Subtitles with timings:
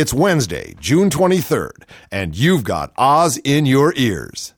[0.00, 1.82] It's Wednesday, June 23rd,
[2.12, 4.54] and you've got Oz in your ears.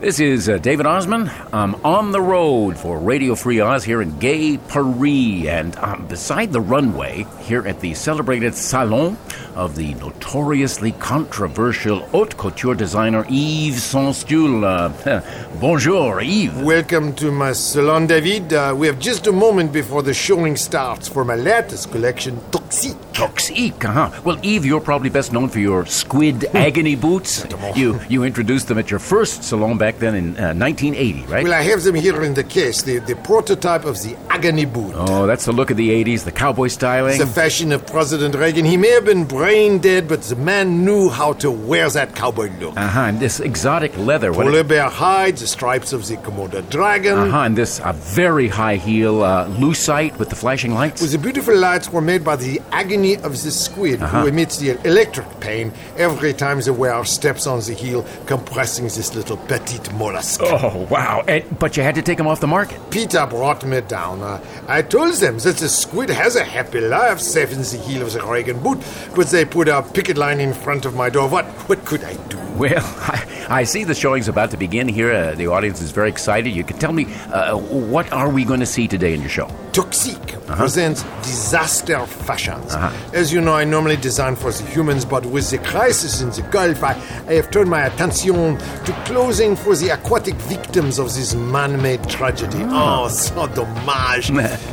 [0.00, 1.28] This is uh, David Ossman.
[1.52, 6.52] I'm on the road for Radio Free Oz here in gay Paris, and I'm beside
[6.52, 9.18] the runway here at the celebrated Salon
[9.56, 14.64] of the notoriously controversial haute couture designer Yves Saint Stool.
[14.64, 14.92] Uh,
[15.60, 16.62] bonjour, Yves.
[16.62, 18.52] Welcome to my salon, David.
[18.52, 22.96] Uh, we have just a moment before the showing starts for my latest collection, Toxique.
[23.14, 24.20] Toxique, uh-huh.
[24.22, 27.44] Well, Yves, you're probably best known for your squid agony boots.
[27.74, 31.44] You you introduced them at your first salon back then in uh, 1980, right?
[31.44, 34.92] Well, I have them here in the case, the, the prototype of the agony boot.
[34.94, 37.18] oh, that's the look of the 80s, the cowboy styling.
[37.18, 38.64] The fashion of President Reagan.
[38.64, 42.50] He may have been brain dead, but the man knew how to wear that cowboy
[42.60, 42.76] look.
[42.76, 44.32] uh-huh, and this exotic leather.
[44.32, 47.16] what- Polar bear hide, the stripes of the Komodo dragon.
[47.16, 51.00] Uh-huh, and this uh, very high heel uh, lucite with the flashing lights.
[51.00, 54.22] With the beautiful lights were made by the agony of the squid, Uh-huh.
[54.22, 59.14] who emits the electric pain every time the wearer steps on the heel, compressing this
[59.14, 60.40] little petite mollusk.
[60.42, 61.24] Oh, wow.
[61.26, 62.78] And, but you had to take them off the market.
[62.90, 64.22] PETA brought me down.
[64.22, 68.02] Uh, I told them that the squid has a happy life, safe in the heel
[68.02, 68.78] of the Reagan boot,
[69.14, 71.28] but they put a picket line in front of my door.
[71.28, 72.38] What, what could I do?
[72.58, 75.12] Well, I, I see the showing's about to begin here.
[75.12, 76.50] Uh, the audience is very excited.
[76.50, 79.46] You can tell me, uh, what are we going to see today in your show?
[79.72, 82.74] Toxique presents disaster fashions.
[83.14, 86.42] As you know, I normally design for the humans, but with the crisis in the
[86.50, 86.92] Gulf, I,
[87.28, 92.60] I have turned my attention to clothing for the aquatic victims of this man-made tragedy.
[92.62, 93.04] Ah.
[93.04, 94.30] Oh, so dommage.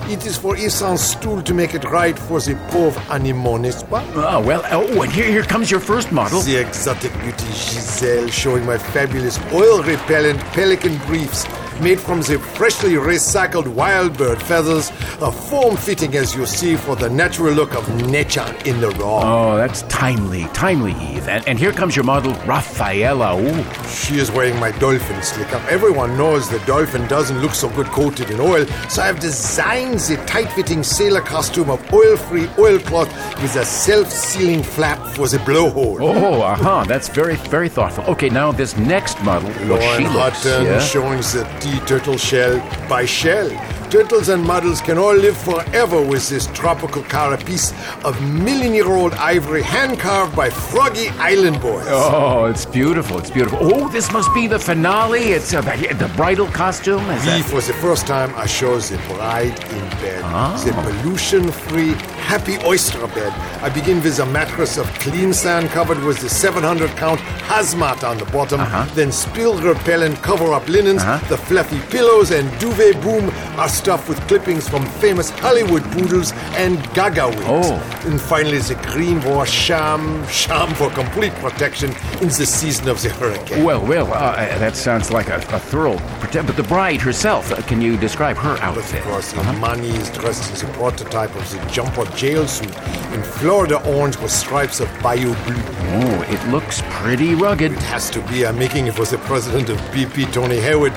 [0.10, 4.04] it is for Saint Stool to make it right for the pauvre animaux, n'est-ce pas?
[4.16, 6.42] Oh, well, oh, and here, here comes your first model.
[6.42, 11.46] The exotic beauty Giselle showing my fabulous oil repellent pelican briefs
[11.82, 14.90] made from the freshly recycled wild bird feathers,
[15.22, 19.54] a form fitting as you see for the natural look of nature in the raw.
[19.54, 21.28] Oh, that's timely, timely, Eve.
[21.28, 23.40] And, and here comes your model, Rafaela.
[23.42, 23.64] Ooh.
[23.90, 25.62] She is wearing my dolphin slicker.
[25.70, 30.18] Everyone knows the dolphin doesn't look so good coated in oil, so I've designed the
[30.26, 33.10] tight fitting sailor costume of oil free oilcloth
[33.42, 36.00] with a self sealing flap for the blowhole.
[36.02, 36.86] Oh, uh-huh.
[36.88, 38.04] That's very, very thoughtful.
[38.06, 40.80] Okay, now this next model, well, she Lauren looks, Hutton yeah?
[40.80, 41.44] showing the
[41.86, 43.50] turtle shell by shell.
[43.90, 47.72] Turtles and models can all live forever with this tropical carapace
[48.04, 51.86] of million-year-old ivory hand-carved by Froggy Island boys.
[51.88, 53.20] Oh, it's beautiful.
[53.20, 53.60] It's beautiful.
[53.62, 55.34] Oh, this must be the finale.
[55.34, 57.08] It's uh, the, bridal costume.
[57.12, 57.46] Is Me, that?
[57.46, 60.24] for the first time, I show the bride in bed.
[60.66, 61.94] The pollution-free,
[62.26, 63.32] happy oyster bed.
[63.62, 67.20] I begin with a mattress of clean sand covered with the 700-count
[67.50, 68.60] hazmat on the bottom.
[68.96, 71.04] Then spill-repellent cover-up linens.
[71.30, 76.78] The fluffy pillows and duvet boom are stuffed with clippings from famous Hollywood poodles and
[76.94, 77.44] gaga wigs.
[77.46, 78.02] Oh.
[78.06, 83.10] And finally, the green war sham, sham for complete protection in the season of the
[83.10, 83.64] hurricane.
[83.64, 86.48] Well, well, uh, that sounds like a, a thorough pretend.
[86.48, 89.04] But the bride herself, uh, can you describe her Of outfit?
[89.04, 92.76] course, Imani is dressed as a prototype of the jumper jail suit
[93.14, 95.56] in Florida orange with stripes of bayou blue.
[95.98, 97.72] Oh, it looks pretty rugged.
[97.72, 98.46] It has to be.
[98.46, 100.94] I'm making it for the president of BP, Tony Hayward.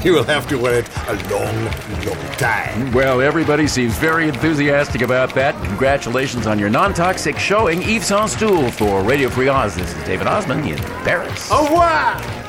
[0.00, 1.64] he will have to wear it a long,
[2.04, 2.92] long time.
[2.92, 5.54] Well, everybody seems very enthusiastic about that.
[5.64, 9.74] Congratulations on your non-toxic showing, Yves Saint Stool for Radio Free Oz.
[9.74, 11.50] This is David Ossman in Paris.
[11.50, 12.41] Au revoir!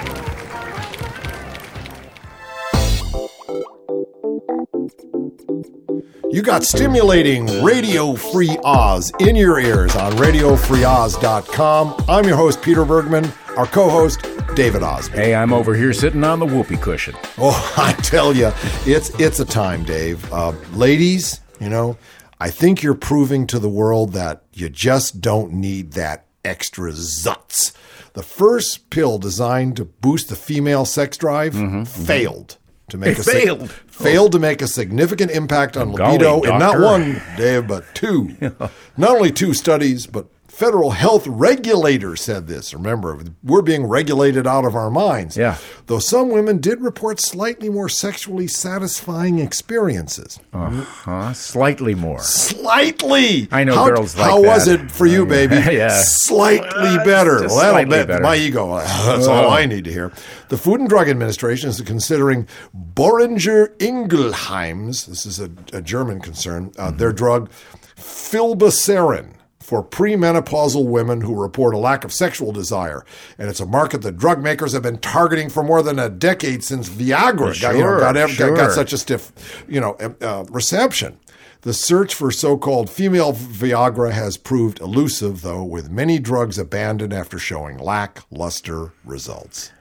[6.34, 12.06] You got stimulating Radio Free Oz in your ears on RadioFreeOz.com.
[12.10, 13.32] I'm your host, Peter Bergman.
[13.56, 14.24] Our co host,
[14.56, 15.14] David Ossman.
[15.14, 17.14] Hey, I'm over here sitting on the whoopee cushion.
[17.38, 18.52] Oh, I tell you,
[18.88, 20.34] it's it's a time, Dave.
[20.34, 22.00] Uh, ladies, you know,
[22.40, 27.74] I think you're proving to the world that you just don't need that extra zutz.
[28.14, 31.54] The first pill designed to boost the female sex drive
[31.88, 32.58] failed
[32.90, 33.72] to make It a failed.
[33.94, 36.82] Failed to make a significant impact on oh, Golly, libido in not doctor.
[36.82, 38.36] one, Dave, but two.
[38.98, 42.74] not only two studies, but federal health regulator said this.
[42.76, 45.36] Remember, we're being regulated out of our minds.
[45.36, 45.58] Yeah.
[45.88, 50.40] Though some women did report slightly more sexually satisfying experiences.
[50.54, 51.34] Huh?
[51.34, 52.20] Slightly more.
[52.20, 53.48] Slightly.
[53.52, 54.32] I know how, girls like that.
[54.32, 55.56] How was it for you, baby?
[55.74, 55.90] Yeah.
[56.04, 57.40] Slightly better.
[57.42, 58.22] Just Well, that'll slightly bet better.
[58.24, 58.78] my ego.
[58.78, 60.12] That's all I need to hear.
[60.50, 65.08] The Food and Drug Administration is considering Boehringer Ingelheim's.
[65.08, 66.72] This is a, a German concern.
[66.78, 66.98] Uh, Mm-hmm.
[66.98, 67.50] Their drug
[67.98, 69.34] filbocin
[69.64, 73.06] for premenopausal women who report a lack of sexual desire.
[73.38, 76.64] And it's a market that drug makers have been targeting for more than a decade
[76.64, 79.32] since Viagra got, you know, got, ev- got, such a stiff,
[79.68, 81.18] you know, uh, reception.
[81.62, 87.14] The search for so called female Viagra has proved elusive, though, with many drugs abandoned
[87.14, 89.72] after showing lackluster results.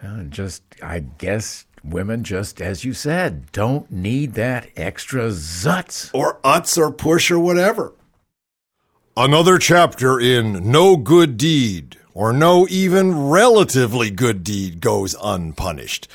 [0.00, 6.10] Uh, just, I guess, women, just as you said, don't need that extra zutz.
[6.14, 7.92] Or utz or push or whatever.
[9.14, 16.08] Another chapter in No Good Deed, or no even relatively good deed, goes unpunished.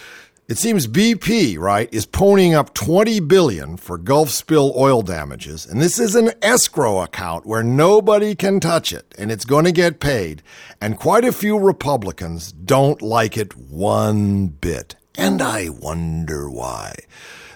[0.48, 5.80] It seems BP, right, is ponying up 20 billion for Gulf spill oil damages, and
[5.80, 10.00] this is an escrow account where nobody can touch it and it's going to get
[10.00, 10.42] paid.
[10.82, 14.96] And quite a few Republicans don't like it one bit.
[15.14, 16.96] And I wonder why.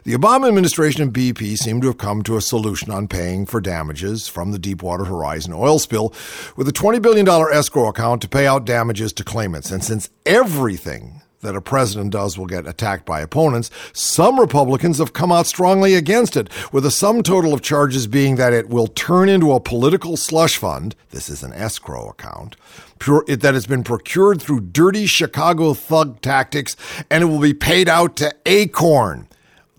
[0.04, 3.62] The Obama administration and BP seem to have come to a solution on paying for
[3.62, 6.12] damages from the Deepwater Horizon oil spill
[6.56, 9.70] with a $20 billion escrow account to pay out damages to claimants.
[9.70, 15.14] And since everything that a president does will get attacked by opponents, some Republicans have
[15.14, 18.88] come out strongly against it, with a sum total of charges being that it will
[18.88, 20.96] turn into a political slush fund.
[21.12, 22.56] This is an escrow account.
[22.98, 26.76] Pure, it, that has been procured through dirty Chicago thug tactics,
[27.12, 29.28] and it will be paid out to Acorn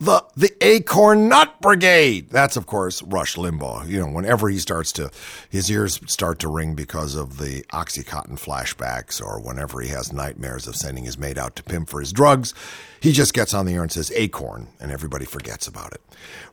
[0.03, 2.29] the the Acorn Nut Brigade.
[2.31, 3.89] That's of course Rush Limbaugh.
[3.89, 5.11] You know, whenever he starts to
[5.49, 10.67] his ears start to ring because of the OxyContin flashbacks, or whenever he has nightmares
[10.67, 12.53] of sending his mate out to pimp for his drugs,
[13.01, 16.01] he just gets on the air and says Acorn, and everybody forgets about it.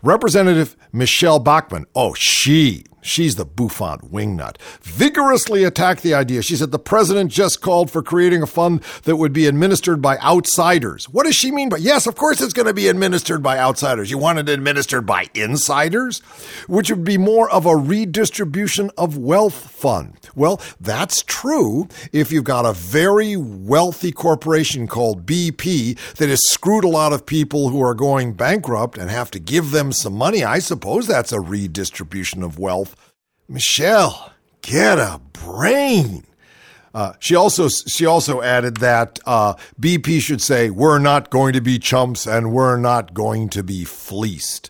[0.03, 1.87] Representative Michele Bachmann.
[1.95, 4.57] Oh, she She's the bouffant wingnut.
[4.81, 6.41] Vigorously attacked the idea.
[6.41, 10.17] She said the president just called for creating a fund that would be administered by
[10.17, 11.09] outsiders.
[11.09, 11.77] What does she mean by?
[11.77, 14.11] Yes, of course it's going to be administered by outsiders.
[14.11, 16.19] You want it administered by insiders,
[16.67, 20.17] which would be more of a redistribution of wealth fund.
[20.35, 26.83] Well, that's true if you've got a very wealthy corporation called BP that has screwed
[26.83, 30.43] a lot of people who are going bankrupt and have to give them some money.
[30.43, 32.95] I suppose that's a redistribution of wealth.
[33.49, 34.31] Michele,
[34.61, 36.23] get a brain.
[36.93, 41.61] Uh, she also she also added that uh, BP should say we're not going to
[41.61, 44.69] be chumps and we're not going to be fleeced.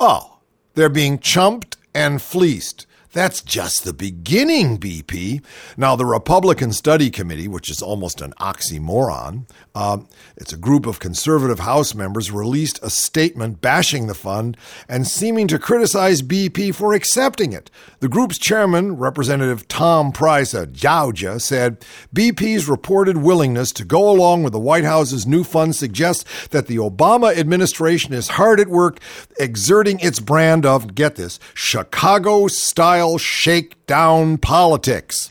[0.00, 0.38] Oh,
[0.74, 2.86] they're being chumped and fleeced.
[3.12, 5.42] That's just the beginning, BP.
[5.76, 11.00] Now, the Republican Study Committee, which is almost an oxymoron, um, it's a group of
[11.00, 14.56] conservative House members, released a statement bashing the fund
[14.88, 17.68] and seeming to criticize BP for accepting it.
[17.98, 21.84] The group's chairman, Representative Tom Price of Georgia, said
[22.14, 26.76] BP's reported willingness to go along with the White House's new fund suggests that the
[26.76, 29.00] Obama administration is hard at work
[29.40, 35.30] exerting its brand of, get this, Chicago style style shakedown politics.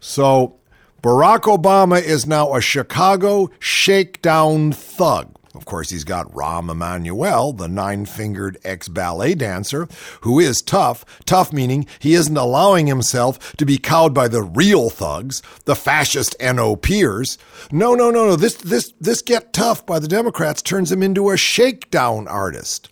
[0.00, 0.56] So
[1.02, 5.34] Barack Obama is now a Chicago shakedown thug.
[5.54, 9.88] Of course, he's got Rahm Emanuel, the nine fingered ex ballet dancer,
[10.20, 11.06] who is tough.
[11.24, 16.36] Tough meaning he isn't allowing himself to be cowed by the real thugs, the fascist
[16.38, 17.38] NOPers.
[17.72, 18.36] No, no, no, no.
[18.36, 22.90] This, this, this get tough by the Democrats turns him into a shakedown artist.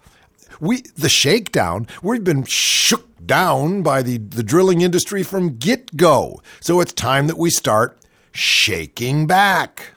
[0.61, 6.43] We, the shakedown, we've been shook down by the, the drilling industry from get go.
[6.61, 7.99] So it's time that we start
[8.33, 9.94] shaking back.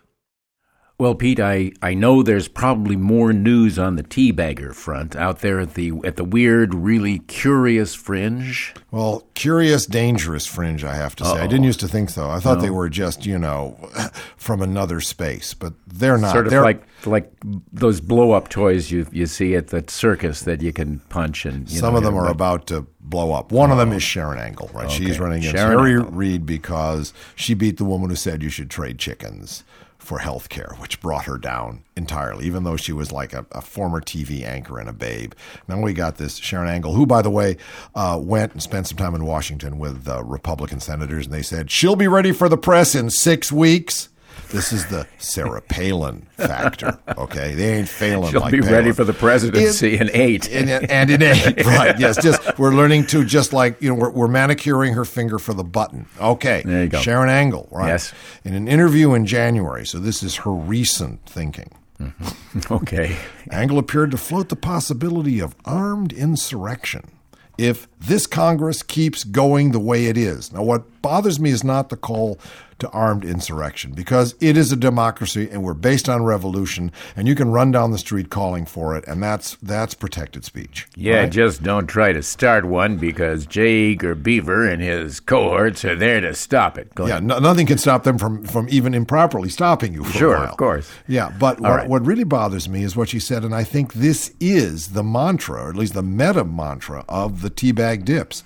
[0.99, 5.59] Well, Pete, I, I know there's probably more news on the teabagger front out there
[5.59, 8.73] at the at the weird, really curious fringe.
[8.89, 11.29] Well, curious, dangerous fringe, I have to say.
[11.29, 11.43] Uh-oh.
[11.43, 12.27] I didn't used to think so.
[12.27, 12.63] I thought no.
[12.63, 13.77] they were just, you know,
[14.37, 16.31] from another space, but they're not.
[16.31, 17.31] Sort of they're, like like
[17.71, 21.69] those blow up toys you you see at the circus that you can punch and
[21.69, 23.51] some know, of them are about to blow up.
[23.51, 23.73] One oh.
[23.73, 23.97] of them oh.
[23.97, 24.87] is Sharron Angle, right?
[24.87, 24.95] Okay.
[24.95, 26.09] She's running against Sharron Harry Angle.
[26.09, 29.63] Reid because she beat the woman who said you should trade chickens
[30.07, 33.59] for health care, which brought her down entirely, even though she was like a, a,
[33.59, 35.33] former TV anchor and a babe.
[35.67, 37.57] Now we got this Sharron Angle, who, by the way,
[37.93, 41.69] uh, went and spent some time in Washington with uh, Republican senators, and they said
[41.69, 44.07] she'll be ready for the press in six weeks.
[44.49, 46.97] This is the Sarah Palin factor.
[47.17, 48.31] Okay, they ain't failing.
[48.31, 48.73] She'll like be Palin.
[48.73, 51.99] ready for the presidency in, in eight, in, and in eight, right?
[51.99, 55.53] Yes, just we're learning to just like you know we're, we're manicuring her finger for
[55.53, 56.05] the button.
[56.19, 56.99] Okay, there you go.
[56.99, 57.87] Sharron Angle, right?
[57.87, 58.13] Yes.
[58.43, 61.71] In an interview in January, so this is her recent thinking.
[61.99, 62.27] Mm-hmm.
[62.73, 63.15] Okay.
[63.51, 67.11] Angle appeared to float the possibility of armed insurrection
[67.57, 70.51] if this Congress keeps going the way it is.
[70.51, 72.37] Now, what bothers me is not the call
[72.79, 77.33] to armed insurrection because it is a democracy and we're based on revolution and you
[77.33, 80.85] can run down the street calling for it and that's that's protected speech.
[80.95, 81.31] Yeah, right?
[81.31, 83.93] just don't try to start one because J.
[83.93, 86.91] Edgar Beaver and his cohorts are there to stop it.
[86.99, 90.57] Yeah, no, nothing can stop them from, from even improperly stopping you for Sure, of
[90.57, 90.91] course.
[91.07, 91.89] Yeah, but what, right.
[91.89, 95.63] what really bothers me is what she said, and I think this is the mantra,
[95.63, 98.43] or at least the meta mantra of the teabag dips.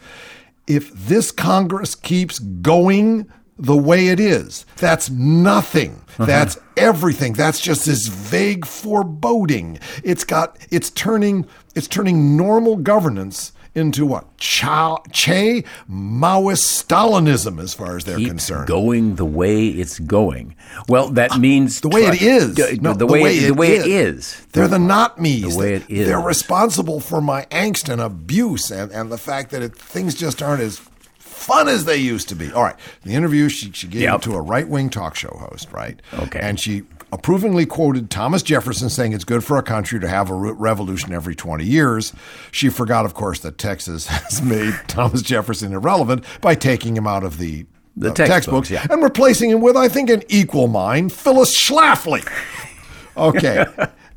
[0.67, 6.01] If this Congress keeps going the way it is, that's nothing.
[6.13, 6.25] Uh-huh.
[6.25, 7.33] That's everything.
[7.33, 9.79] That's just this vague foreboding.
[10.03, 14.37] It's got it's turning it's turning normal governance into what?
[14.37, 18.67] Che Maoist Stalinism as far as they're Keeps concerned.
[18.67, 20.55] going the way it's going.
[20.89, 22.55] Well, that ah, means the way it try- is.
[22.55, 24.45] d- No, the, way, the way it is.
[24.51, 25.53] They're the not me's.
[25.53, 26.07] The way it is.
[26.07, 30.41] They're responsible for my angst and abuse and, and the fact that it, things just
[30.41, 30.81] aren't as
[31.41, 32.51] fun as they used to be.
[32.51, 32.75] All right.
[33.03, 34.21] The interview, she, she gave Yep.
[34.23, 36.01] to a right wing talk show host, right?
[36.13, 36.39] Okay.
[36.41, 40.33] And she approvingly quoted Thomas Jefferson saying it's good for a country to have a
[40.33, 42.13] re- revolution every 20 years.
[42.51, 47.23] She forgot, of course, that Texas has made Thomas Jefferson irrelevant by taking him out
[47.25, 47.65] of the
[47.97, 48.87] The uh, textbooks, yeah.
[48.89, 52.25] and replacing him with, I think, an equal mind, Phyllis Schlafly.
[53.17, 53.65] Okay.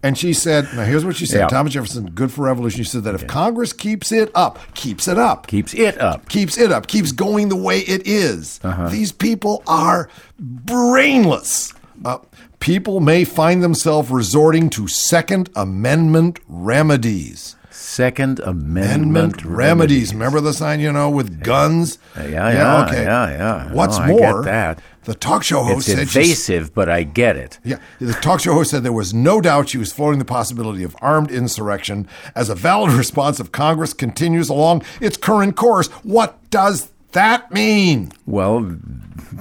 [0.05, 1.47] And she said, now here's what she said Yeah.
[1.49, 2.85] Thomas Jefferson, good for revolution.
[2.85, 6.29] She said that if Congress keeps it up, keeps it up, Keeps it up.
[6.29, 8.89] keeps it up, keeps going the way it is, Uh-huh.
[8.89, 10.09] these people are
[10.39, 11.73] brainless.
[12.05, 12.19] Uh,
[12.61, 17.57] people may find themselves resorting to Second Amendment remedies.
[17.71, 20.13] Second Amendment, Amendment remedies.
[20.13, 21.99] Remember the sign, you know, with guns?
[22.17, 23.73] Yeah, yeah, yeah, yeah.
[23.73, 24.81] What's No, more, that.
[25.05, 27.59] The talk show host It's said she invasive, but I get it.
[27.65, 30.83] Yeah, the talk show host said there was no doubt she was floating the possibility
[30.83, 35.89] of armed insurrection as a valid response if Congress continues along its current course.
[36.03, 38.13] What does that mean?
[38.27, 38.77] Well,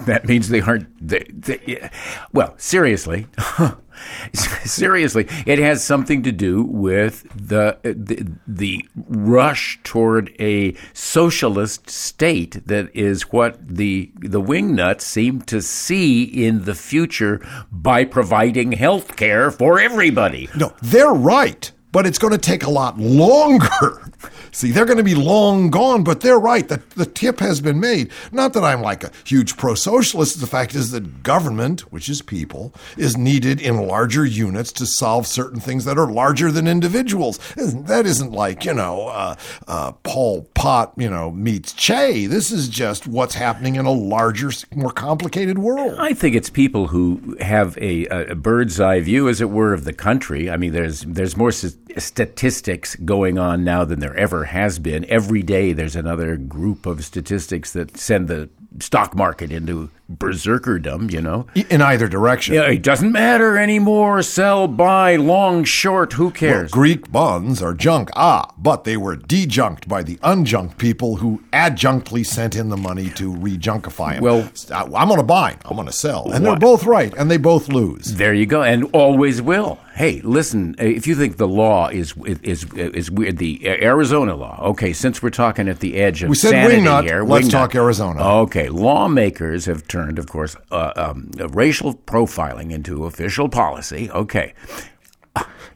[0.05, 0.87] that means they aren't.
[1.05, 1.89] They, they,
[2.31, 3.27] well, seriously,
[4.33, 12.65] seriously, it has something to do with the, the the rush toward a socialist state
[12.67, 19.15] that is what the the wingnuts seem to see in the future by providing health
[19.15, 20.49] care for everybody.
[20.55, 24.11] No, they're right, but it's going to take a lot longer.
[24.53, 26.67] See, they're going to be long gone, but they're right.
[26.67, 28.11] The, the tip has been made.
[28.31, 30.39] Not that I'm like a huge pro socialist.
[30.39, 35.25] The fact is that government, which is people, is needed in larger units to solve
[35.25, 37.39] certain things that are larger than individuals.
[37.55, 39.35] That isn't like, you know, uh,
[39.67, 42.27] uh, Pol Pot, you know, meets Che.
[42.27, 45.95] This is just what's happening in a larger, more complicated world.
[45.97, 49.83] I think it's people who have a, a bird's eye view, as it were, of
[49.83, 50.49] the country.
[50.51, 55.05] I mean, there's there's more statistics going on now than there ever has been.
[55.05, 61.11] Every day, there's another group of statistics that send the stock market into berserkerdom.
[61.11, 62.55] You know, In either direction.
[62.55, 64.21] yeah, it doesn't matter anymore.
[64.23, 66.13] Sell, buy, long, short.
[66.13, 66.71] Who cares?
[66.71, 72.25] Greek bonds are junk, ah, but they were dejunked by the unjunked people who adjunctly
[72.25, 74.23] sent in the money to rejunkify them.
[74.23, 76.31] Well- I'm going to buy, I'm going to sell.
[76.31, 78.15] And they're both right, and they both lose.
[78.15, 79.79] There you go, and always will.
[79.95, 84.59] Hey, listen, uh, if you think the law is is is weird, the Arizona law.
[84.69, 87.51] Okay, since we're talking at the edge of We said sanity wingnut, here, let's wingnut.
[87.51, 88.23] talk Arizona.
[88.39, 94.09] Okay, lawmakers have turned, of course, uh, um, racial profiling into official policy.
[94.09, 94.55] Okay,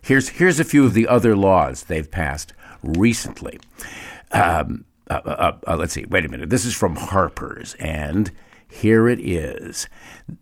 [0.01, 3.59] here's here's a few of the other laws they've passed recently.
[4.31, 6.05] Um, uh, uh, uh, let's see.
[6.09, 6.49] Wait a minute.
[6.49, 8.31] This is from Harper's, and
[8.67, 9.87] here it is.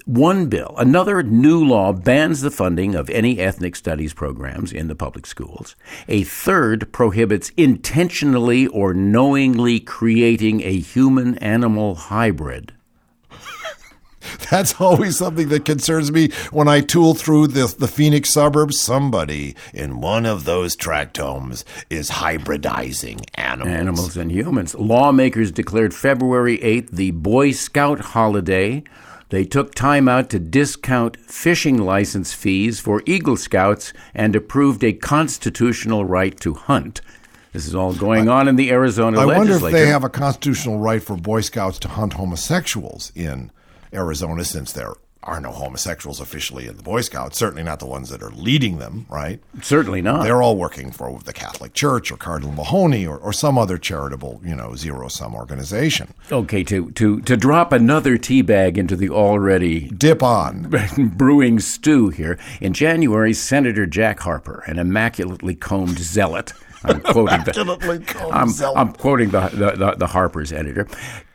[0.06, 4.96] One bill, another new law bans the funding of any ethnic studies programs in the
[4.96, 5.76] public schools.
[6.08, 12.72] A third prohibits intentionally or knowingly creating a human animal hybrid.
[14.52, 18.80] That's always something that concerns me when I tool through the, the Phoenix suburbs.
[18.80, 23.76] Somebody in one of those tract homes is hybridizing animals.
[23.76, 24.76] Animals and humans.
[24.76, 28.84] Lawmakers declared February 8th the Boy Scout holiday.
[29.30, 34.94] They took time out to discount fishing license fees for Eagle Scouts and approved a
[34.94, 37.02] constitutional right to hunt.
[37.52, 39.34] This is all going on in the Arizona legislature.
[39.34, 43.50] I wonder if they have a constitutional right for Boy Scouts to hunt homosexuals in
[43.96, 44.94] Arizona since there
[45.26, 48.78] are no homosexuals officially in the Boy Scouts, certainly not the ones that are leading
[48.78, 49.40] them, right?
[49.62, 50.24] Certainly not.
[50.24, 54.40] They're all working for the Catholic Church or Cardinal Mahony or, or some other charitable,
[54.44, 56.14] you know, zero sum organization.
[56.32, 60.72] okay, to, to, to drop another tea bag into the already Dip on.
[61.16, 62.38] brewing stew here.
[62.62, 66.54] In January, Senator Jack Harper, an immaculately combed zealot,
[66.90, 70.88] I'm quoting the, I'm, I'm, quoting the, the, the, Harper's editor.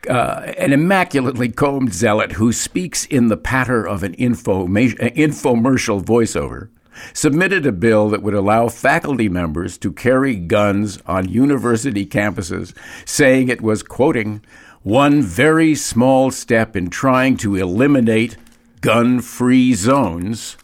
[0.09, 6.69] Uh, an immaculately combed zealot who speaks in the patter of an info, infomercial voiceover
[7.13, 12.73] submitted a bill that would allow faculty members to carry guns on university campuses,
[13.05, 14.43] saying it was, quoting,
[14.83, 18.35] one very small step in trying to eliminate
[18.81, 20.57] gun free zones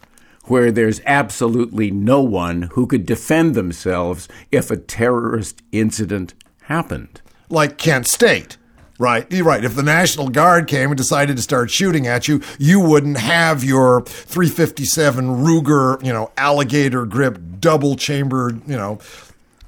[0.48, 7.20] where there's absolutely no one who could defend themselves if a terrorist incident happened.
[7.48, 8.56] Like Kent State.
[9.00, 9.64] Right, right.
[9.64, 13.62] If the National Guard came and decided to start shooting at you, you wouldn't have
[13.62, 18.98] your 357 Ruger, you know, alligator grip, double chambered, you know,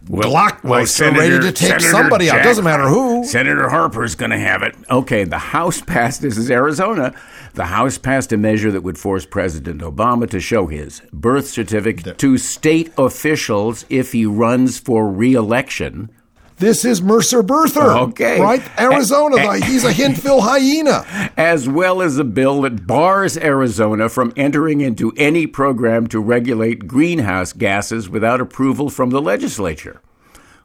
[0.08, 2.44] well, Glock well, Senator, ready to take Senator somebody Jack, out.
[2.44, 3.24] Doesn't matter who.
[3.24, 4.74] Senator Harper's going to have it.
[4.90, 6.22] Okay, the House passed.
[6.22, 7.14] This is Arizona.
[7.54, 12.18] The House passed a measure that would force President Obama to show his birth certificate
[12.18, 16.10] to state officials if he runs for reelection
[16.60, 17.90] this is Mercer Berther.
[17.90, 18.38] Okay.
[18.38, 18.62] Right?
[18.78, 19.64] Arizona.
[19.64, 21.04] he's a Hintville hyena.
[21.36, 26.86] As well as a bill that bars Arizona from entering into any program to regulate
[26.86, 30.02] greenhouse gases without approval from the legislature.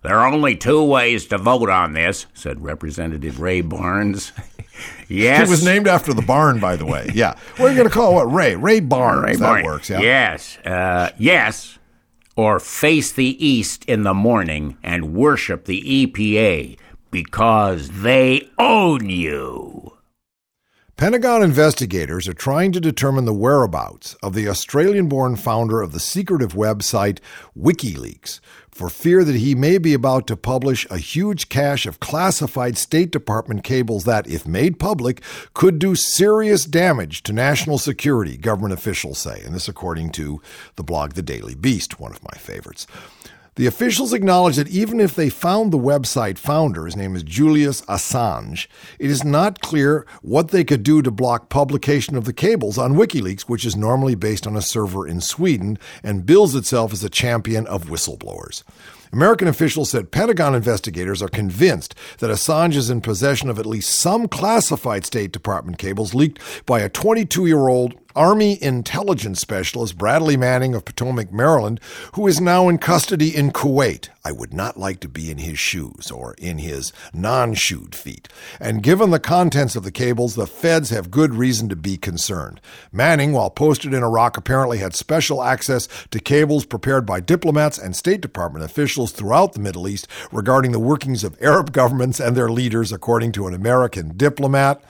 [0.04, 4.34] There are only two ways to vote on this, said Representative Ray Barnes.
[5.08, 5.48] yes.
[5.48, 7.10] It was named after the barn, by the way.
[7.14, 7.40] Yeah.
[7.58, 8.26] You going to call it?
[8.26, 8.34] What?
[8.34, 8.56] Ray.
[8.56, 9.24] Ray Barnes.
[9.24, 9.66] Ray that Barnes.
[9.66, 10.02] works, yeah.
[10.02, 10.58] Yes.
[10.58, 11.80] Uh, yes
[12.36, 16.78] or face the east in the morning and worship the EPA
[17.12, 19.92] because they own you.
[20.98, 26.00] Pentagon investigators are trying to determine the whereabouts of the Australian born founder of the
[26.00, 27.20] secretive website
[27.58, 28.40] WikiLeaks
[28.76, 33.10] for fear that he may be about to publish a huge cache of classified State
[33.10, 35.22] Department cables that, if made public,
[35.54, 39.42] could do serious damage to national security, government officials say.
[39.46, 40.42] And this, according to
[40.76, 42.86] the blog The Daily Beast, one of my favorites.
[43.56, 47.82] The officials acknowledge that even if they found the website founder, his name is Julius
[47.84, 48.68] Assange,
[49.00, 52.96] it is not clear what they could do to block publication of the cables on
[52.96, 57.10] WikiLeaks, which is normally based on a server in Sweden and bills itself as a
[57.10, 58.64] champion of whistleblowers.
[59.14, 63.98] American officials said Pentagon investigators are convinced that Assange is in possession of at least
[63.98, 70.38] some classified State Department cables leaked by a 22 year old Army intelligence specialist Bradley
[70.38, 71.82] Manning of Potomac, Maryland,
[72.14, 74.10] who is now in custody in Kuwait.
[74.24, 78.28] I would not like to be in his shoes or in his non shoed feet.
[78.60, 82.60] And given the contents of the cables, the feds have good reason to be concerned.
[82.92, 87.96] Manning, while posted in Iraq, apparently had special access to cables prepared by diplomats and
[87.96, 92.50] State Department officials throughout the Middle East regarding the workings of Arab governments and their
[92.50, 94.82] leaders, according to an American diplomat.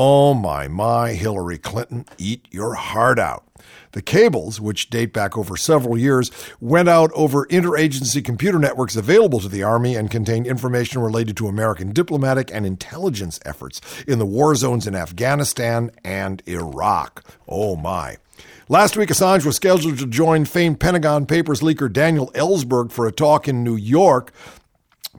[0.00, 3.44] Oh my, my, Hillary Clinton, eat your heart out.
[3.90, 6.30] The cables, which date back over several years,
[6.60, 11.48] went out over interagency computer networks available to the Army and contained information related to
[11.48, 17.24] American diplomatic and intelligence efforts in the war zones in Afghanistan and Iraq.
[17.48, 18.18] Oh my.
[18.68, 23.12] Last week, Assange was scheduled to join famed Pentagon Papers leaker Daniel Ellsberg for a
[23.12, 24.30] talk in New York.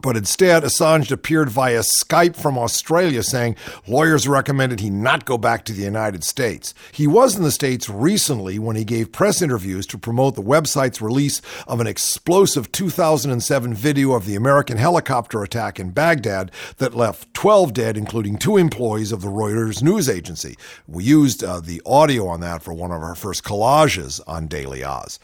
[0.01, 3.55] But instead, Assange appeared via Skype from Australia saying
[3.87, 6.73] lawyers recommended he not go back to the United States.
[6.91, 11.01] He was in the States recently when he gave press interviews to promote the website's
[11.01, 17.33] release of an explosive 2007 video of the American helicopter attack in Baghdad that left
[17.33, 20.55] 12 dead, including two employees of the Reuters news agency.
[20.87, 24.83] We used uh, the audio on that for one of our first collages on Daily
[24.83, 25.19] Oz.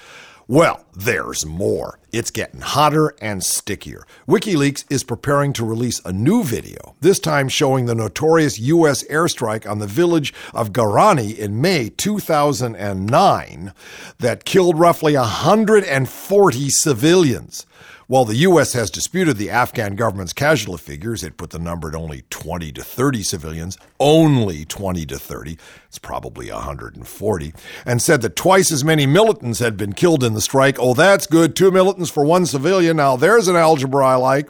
[0.47, 1.97] Well, there's more.
[2.11, 4.05] It's getting hotter and stickier.
[4.27, 9.03] WikiLeaks is preparing to release a new video, this time showing the notorious U.S.
[9.05, 13.73] airstrike on the village of Garani in May 2009
[14.19, 17.65] that killed roughly 140 civilians.
[18.07, 18.73] While the U.S.
[18.73, 22.83] has disputed the Afghan government's casualty figures, it put the number at only 20 to
[22.83, 29.07] 30 civilians, only 20 to 30, it's probably 140, and said that twice as many
[29.07, 30.77] militants had been killed in the strike.
[30.79, 31.55] Oh, that's good.
[31.55, 32.97] Two militants for one civilian.
[32.97, 34.49] Now, there's an algebra I like.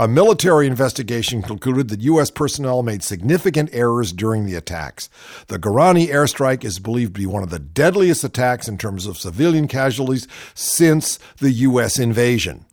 [0.00, 2.30] A military investigation concluded that U.S.
[2.32, 5.08] personnel made significant errors during the attacks.
[5.46, 9.16] The Garani airstrike is believed to be one of the deadliest attacks in terms of
[9.16, 12.00] civilian casualties since the U.S.
[12.00, 12.64] invasion.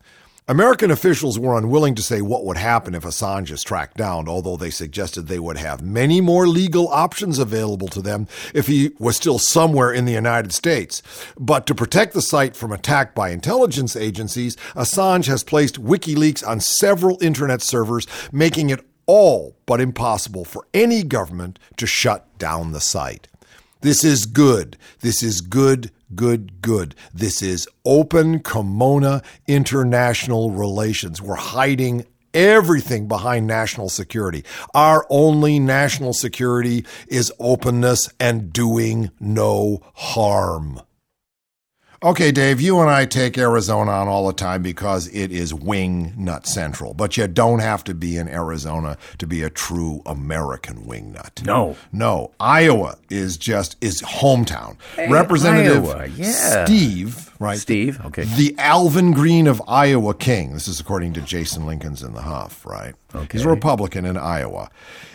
[0.50, 4.56] American officials were unwilling to say what would happen if Assange is tracked down, although
[4.56, 9.14] they suggested they would have many more legal options available to them if he was
[9.14, 11.02] still somewhere in the United States.
[11.38, 16.60] But to protect the site from attack by intelligence agencies, Assange has placed WikiLeaks on
[16.60, 22.80] several internet servers, making it all but impossible for any government to shut down the
[22.80, 23.28] site.
[23.80, 24.76] This is good.
[25.00, 26.94] This is good, good, good.
[27.14, 31.22] This is open kimono international relations.
[31.22, 34.44] We're hiding everything behind national security.
[34.74, 40.80] Our only national security is openness and doing no harm.
[42.00, 46.14] Okay, Dave, you and I take Arizona on all the time because it is wing
[46.16, 46.94] nut central.
[46.94, 51.42] But you don't have to be in Arizona to be a true American wing nut.
[51.44, 51.74] No.
[51.90, 52.30] No.
[52.38, 54.76] Iowa is just is hometown.
[54.94, 56.64] Hey, Representative Iowa, yeah.
[56.64, 57.58] Steve, right?
[57.58, 58.22] Steve, okay.
[58.22, 60.52] The Alvin Greene of Iowa King.
[60.52, 62.94] This is according to Jason Linkins in the Huff, right?
[63.32, 64.70] He's a Republican in Iowa.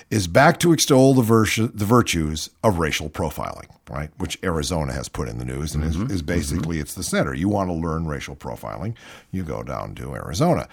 [0.10, 4.12] Is back to extol the, virtu- the virtues of racial profiling, right?
[4.17, 6.12] Which Arizona has put in the news and is, mm-hmm.
[6.12, 7.34] is basically it's the center.
[7.34, 8.95] You want to learn racial profiling,
[9.32, 10.67] you go down to Arizona.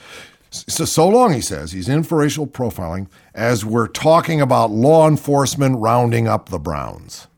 [0.50, 5.08] So, so long, he says, he's in for racial profiling as we're talking about law
[5.08, 7.28] enforcement rounding up the Browns.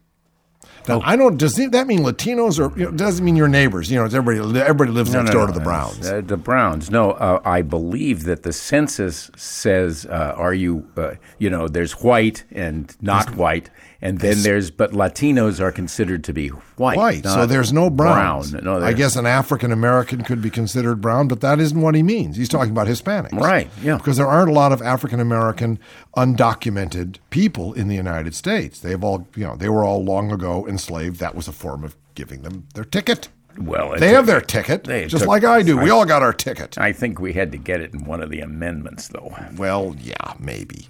[0.88, 1.36] Now, I don't.
[1.36, 3.90] Does that mean Latinos or you know, doesn't mean your neighbors?
[3.90, 4.60] You know, it's everybody.
[4.60, 6.10] Everybody lives next door to the Browns.
[6.10, 6.90] Uh, the Browns.
[6.90, 11.92] No, uh, I believe that the census says, uh, "Are you?" Uh, you know, there's
[11.92, 13.70] white and not white,
[14.02, 16.96] and then there's but Latinos are considered to be white.
[16.98, 17.24] White.
[17.24, 18.50] So there's no browns.
[18.50, 18.64] Brown.
[18.64, 22.02] No, I guess an African American could be considered brown, but that isn't what he
[22.02, 22.36] means.
[22.36, 23.32] He's talking about Hispanics.
[23.32, 23.96] Right, yeah.
[23.96, 25.78] Because there aren't a lot of African American
[26.16, 28.80] undocumented people in the United States.
[28.80, 31.20] They've all, you know, they were all long ago enslaved.
[31.20, 33.28] That was a form of giving them their ticket.
[33.58, 35.76] Well, They took- have their ticket, they just took- like I do.
[35.76, 36.78] We all got our ticket.
[36.78, 39.36] I think we had to get it in one of the amendments, though.
[39.58, 40.88] Well, yeah, maybe.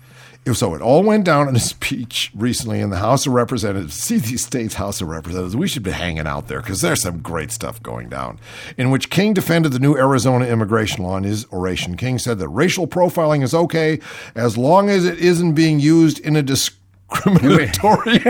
[0.52, 3.94] So it all went down in a speech recently in the House of Representatives.
[3.94, 5.56] See these states' House of Representatives.
[5.56, 8.40] We should be hanging out there because there's some great stuff going down.
[8.76, 11.96] In which King defended the new Arizona immigration law in his oration.
[11.96, 14.00] King said that racial profiling is okay
[14.34, 16.81] as long as it isn't being used in a discriminatory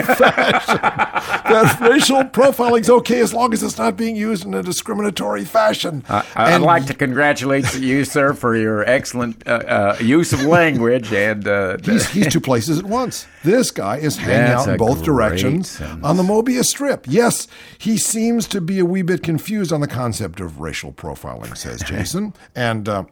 [0.04, 0.78] fashion.
[0.82, 5.44] that racial profiling is okay as long as it's not being used in a discriminatory
[5.44, 6.04] fashion.
[6.08, 11.12] I'd And like to congratulate you, sir, for your excellent uh, uh, use of language
[11.12, 11.46] and.
[11.46, 13.26] Uh, He's, he's two places at once.
[13.44, 16.04] This guy is hanging out in both directions sentence.
[16.04, 17.04] on the Mobius Strip.
[17.08, 21.56] Yes, he seems to be a wee bit confused on the concept of racial profiling,
[21.56, 23.04] says Jason, and uh,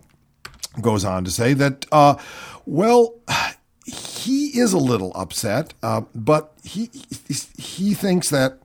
[0.80, 2.16] goes on to say that, uh,
[2.64, 3.14] well,
[3.90, 6.90] he is a little upset, uh, but he,
[7.56, 8.58] he thinks that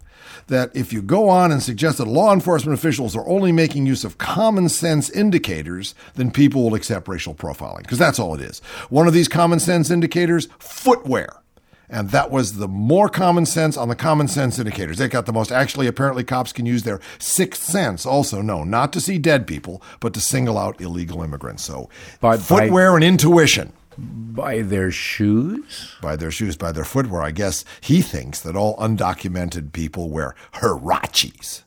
[0.48, 4.04] that if you go on and suggest that law enforcement officials are only making use
[4.04, 8.60] of common sense indicators, then people will accept racial profiling because that's all it is.
[8.90, 11.42] One of these common sense indicators, footwear.
[11.88, 14.98] And that was the more common sense on the common sense indicators.
[14.98, 15.52] They got the most.
[15.52, 19.84] Actually, apparently, cops can use their sixth sense also, no, not to see dead people,
[20.00, 21.64] but to single out illegal immigrants.
[21.64, 21.90] So,
[22.22, 25.96] By- by- footwear and intuition by their shoes?
[26.02, 27.22] by their shoes, by their footwear.
[27.22, 31.64] I guess he thinks that all undocumented people wear huaraches.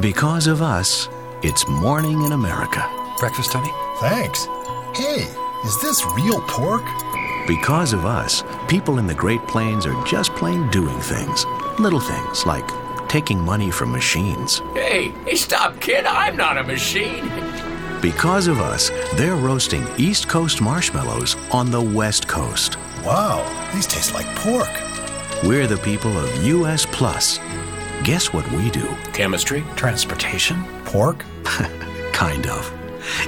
[0.00, 1.08] Because of us,
[1.42, 2.88] it's morning in America.
[3.18, 3.72] Breakfast, honey?
[4.00, 4.46] Thanks.
[4.96, 5.24] Hey,
[5.64, 6.84] is this real pork?
[7.46, 11.44] Because of us, people in the Great Plains are just plain doing things.
[11.78, 12.68] Little things like
[13.08, 14.60] taking money from machines.
[14.74, 16.06] Hey, hey, stop, kid.
[16.06, 17.28] I'm not a machine.
[18.00, 22.78] Because of us, they're roasting East Coast marshmallows on the West Coast.
[23.04, 24.70] Wow, these taste like pork.
[25.44, 27.38] We're the people of US Plus.
[28.02, 28.88] Guess what we do?
[29.12, 29.62] Chemistry?
[29.76, 30.64] Transportation?
[30.86, 31.26] Pork?
[32.12, 32.72] Kind of.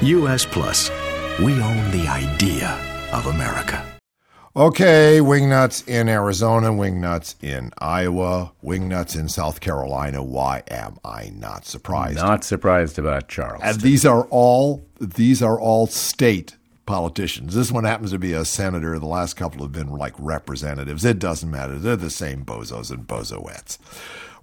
[0.02, 0.90] US Plus.
[1.38, 2.70] We own the idea
[3.12, 3.91] of America.
[4.54, 10.22] Okay, wingnuts in Arizona, wingnuts in Iowa, wingnuts in South Carolina.
[10.22, 12.18] Why am I not surprised?
[12.18, 13.62] Not surprised about Charles.
[13.64, 17.54] And these are all these are all state politicians.
[17.54, 18.98] This one happens to be a senator.
[18.98, 21.02] The last couple have been like representatives.
[21.02, 21.78] It doesn't matter.
[21.78, 23.78] They're the same bozos and bozoettes.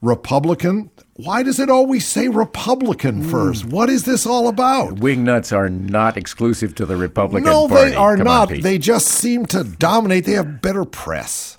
[0.01, 0.89] Republican.
[1.19, 3.29] Why does it always say Republican hmm.
[3.29, 3.65] first?
[3.65, 4.95] What is this all about?
[4.95, 7.89] Wingnuts are not exclusive to the Republican no, Party.
[7.89, 8.49] they are Come not.
[8.49, 8.63] Pete.
[8.63, 10.23] they just seem to dominate.
[10.23, 11.57] They have better press.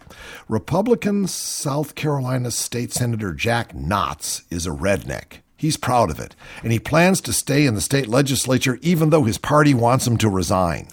[0.48, 5.40] Republican South Carolina State Senator Jack Knotts is a redneck.
[5.58, 9.24] He's proud of it, and he plans to stay in the state legislature even though
[9.24, 10.88] his party wants him to resign.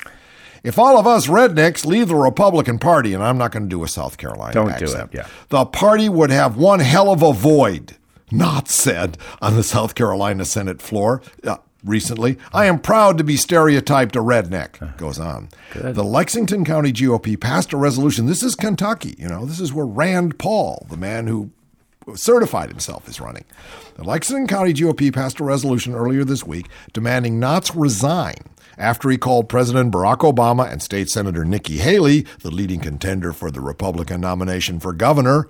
[0.62, 3.86] If all of us rednecks leave the Republican Party, and I'm not going to do
[3.86, 5.28] a South Carolina Don't do it, accent, yeah.
[5.48, 7.96] the party would have one hell of a void.
[8.32, 12.38] Not said on the South Carolina Senate floor uh, recently.
[12.54, 14.98] I am proud to be stereotyped a redneck.
[14.98, 15.50] Goes on.
[15.74, 18.26] The Lexington County GOP passed a resolution.
[18.26, 19.16] This is Kentucky.
[19.18, 21.52] You know, this is where Rand Paul, the man who
[22.16, 23.46] certified himself is running.
[23.96, 28.36] The Lexington County GOP passed a resolution earlier this week demanding Knotts resign
[28.78, 33.50] after he called President Barack Obama and State Senator Nikki Haley, the leading contender for
[33.50, 35.50] the Republican nomination for governor,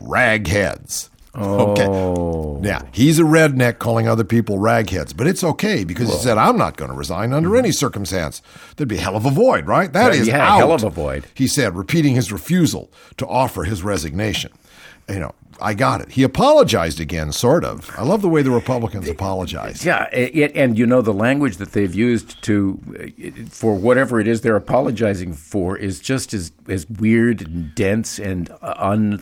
[0.00, 1.08] ragheads.
[1.34, 1.72] Oh.
[1.72, 2.68] Okay.
[2.68, 6.58] Yeah, he's a redneck calling other people ragheads, but it's okay because he said, I'm
[6.58, 8.42] not going to resign under any circumstance.
[8.76, 9.92] There'd be a hell of a void, right?
[9.92, 10.58] That Yeah, is yeah, out.
[10.58, 11.24] hell of a void.
[11.34, 14.52] He said, repeating his refusal to offer his resignation.
[15.08, 16.12] You know, I got it.
[16.12, 17.90] He apologized again, sort of.
[17.98, 19.84] I love the way the Republicans apologize.
[19.84, 24.28] Yeah, it, and you know the language that they've used to uh, for whatever it
[24.28, 29.18] is they're apologizing for is just as as weird and dense and uh, un,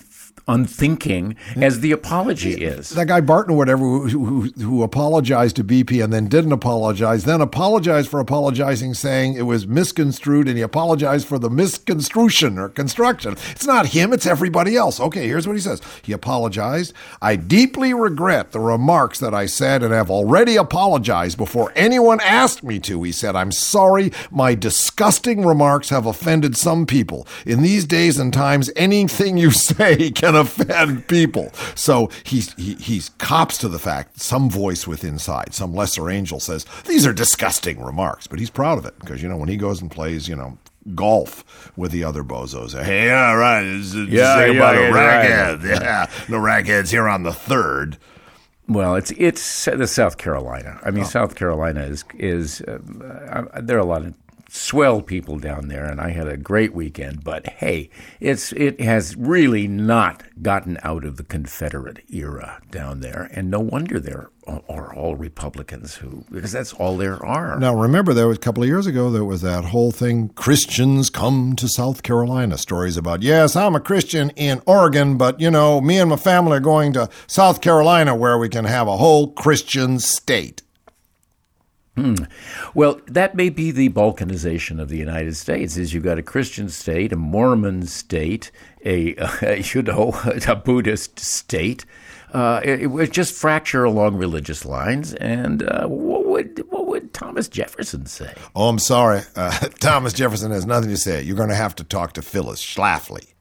[0.48, 2.90] unthinking as the apology is.
[2.90, 7.24] that guy Barton or whatever who, who, who apologized to BP and then didn't apologize,
[7.24, 12.68] then apologized for apologizing, saying it was misconstrued, and he apologized for the misconstruction or
[12.68, 13.36] construction.
[13.50, 15.00] It's not him, it's everybody else.
[15.00, 15.80] Okay, here's what he says.
[16.02, 16.92] He apologized.
[17.22, 22.62] I deeply regret the remarks that I said and have already apologized before anyone asked
[22.62, 23.02] me to.
[23.02, 27.26] He said, I'm sorry my disgusting remarks have offended some people.
[27.46, 31.52] In these days and times, anything you say can offend people.
[31.74, 36.40] So he's, he, he's cops to the fact some voice within inside, some lesser angel
[36.40, 39.56] says, these are disgusting remarks, but he's proud of it because, you know, when he
[39.56, 40.56] goes and plays, you know,
[40.94, 42.80] golf with the other bozos.
[42.80, 43.64] Hey, yeah, right.
[43.64, 45.26] Is Yeah, yeah, about yeah, a right.
[45.26, 45.64] raghead.
[45.64, 47.98] Yeah, no ragheads here on the third.
[48.68, 50.78] Well, it's it's the South Carolina.
[50.84, 52.78] I mean, South Carolina is is uh,
[53.52, 54.14] uh, there are a lot of
[54.50, 57.24] swell people down there, and I had a great weekend.
[57.24, 63.30] But hey, it's it has really not gotten out of the Confederate era down there,
[63.32, 64.30] and no wonder there
[64.68, 67.58] are all Republicans who because that's all there are.
[67.58, 71.10] Now, remember, there was a couple of years ago, there was that whole thing Christians
[71.10, 72.58] come to South Carolina.
[72.58, 76.56] Stories about, yes, I'm a Christian in Oregon, but, you know, me and my family
[76.56, 80.62] are going to South Carolina where we can have a whole Christian state.
[82.74, 85.76] Well, that may be the balkanization of the United States.
[85.76, 88.50] Is you've got a Christian state, a Mormon state,
[88.84, 89.14] a
[89.74, 90.12] you know
[90.46, 91.84] a Buddhist state.
[92.32, 95.14] Uh, it, it would just fracture along religious lines.
[95.14, 98.32] And uh, what would what would Thomas Jefferson say?
[98.54, 99.22] Oh, I'm sorry.
[99.36, 101.22] Uh, Thomas Jefferson has nothing to say.
[101.22, 103.32] You're going to have to talk to Phyllis Schlafly.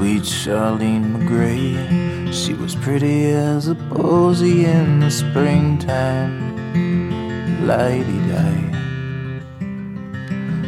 [0.00, 6.56] Sweet Charlene McGray, she was pretty as a posy in the springtime.
[7.66, 8.70] Lighty die.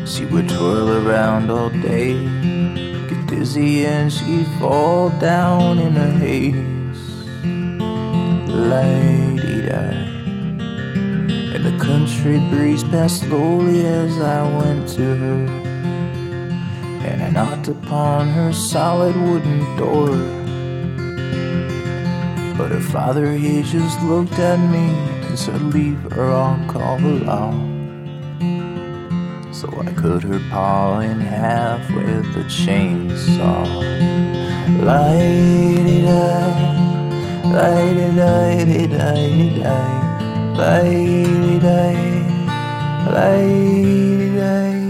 [0.05, 2.13] She would twirl around all day,
[3.09, 7.03] get dizzy, and she'd fall down in a haze.
[8.53, 10.11] Lighty die.
[11.55, 15.62] And the country breeze passed slowly as I went to her
[17.43, 20.11] knocked upon her solid wooden door.
[22.57, 24.95] But her father, he just looked at me
[25.27, 27.53] and said, Leave her, I'll call the law.
[29.53, 33.67] So I cut her paw in half with a chainsaw.
[34.89, 36.31] Light-a-da,
[37.57, 39.77] light-a-da-da-da-da,
[40.61, 41.89] light-a-da,
[43.11, 44.82] light-a-da.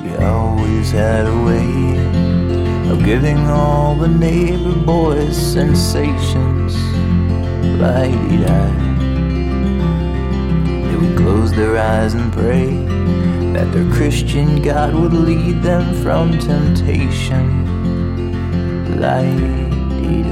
[0.00, 6.74] She always had a way of giving all the neighbor boys sensations.
[7.76, 8.38] Lighty
[10.86, 12.68] They would close their eyes and pray
[13.52, 17.66] that their Christian God would lead them from temptation.
[18.96, 20.24] Lighty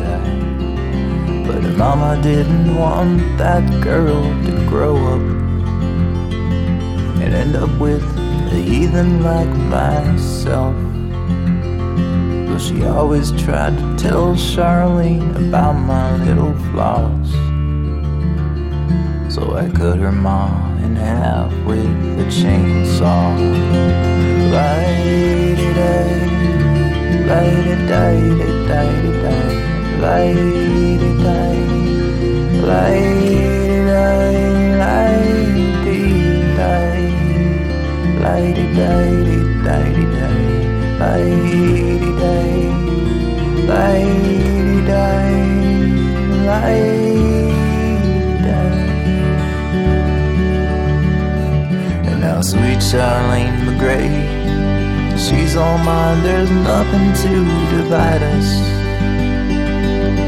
[1.47, 5.21] But her mama didn't want that girl to grow up
[7.21, 10.75] and end up with a heathen like myself.
[12.49, 17.31] But she always tried to tell Charlene about my little flaws.
[19.35, 21.85] So I cut her mom in half with
[22.19, 23.37] a chainsaw.
[24.53, 26.11] Light-a-day,
[27.29, 28.17] light-a-day,
[28.69, 29.45] light-a-day,
[30.01, 31.57] light-a-day,
[32.67, 33.18] light-a-day,
[52.89, 54.09] Charlene McGray
[55.19, 57.33] she's all mine there's nothing to
[57.77, 58.49] divide us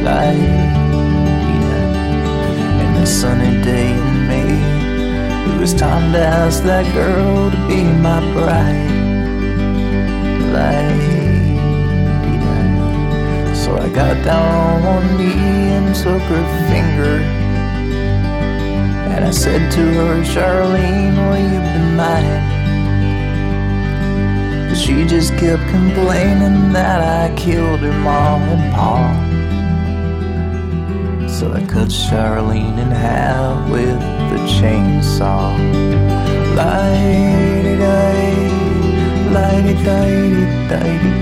[0.04, 0.36] day
[2.82, 4.80] and the sunny day in May
[5.48, 8.90] it was time to ask that girl to be my bride.
[10.52, 11.56] Lady
[13.54, 17.20] So I got down on one knee and took her finger.
[19.12, 22.49] And I said to her, Charlene, will you be mine?
[25.00, 29.16] She just kept complaining that I killed her mom and pa.
[31.26, 33.98] So I cut Charlene in half with
[34.30, 35.56] the chainsaw.
[36.54, 41.16] Light it up, light it, light it, light it,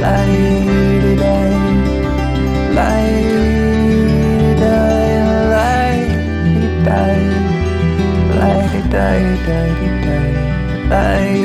[0.00, 1.52] light it up,
[2.76, 3.26] light
[4.46, 6.16] it up, light
[6.64, 7.20] it up,
[8.40, 9.76] light it up,
[10.88, 11.36] light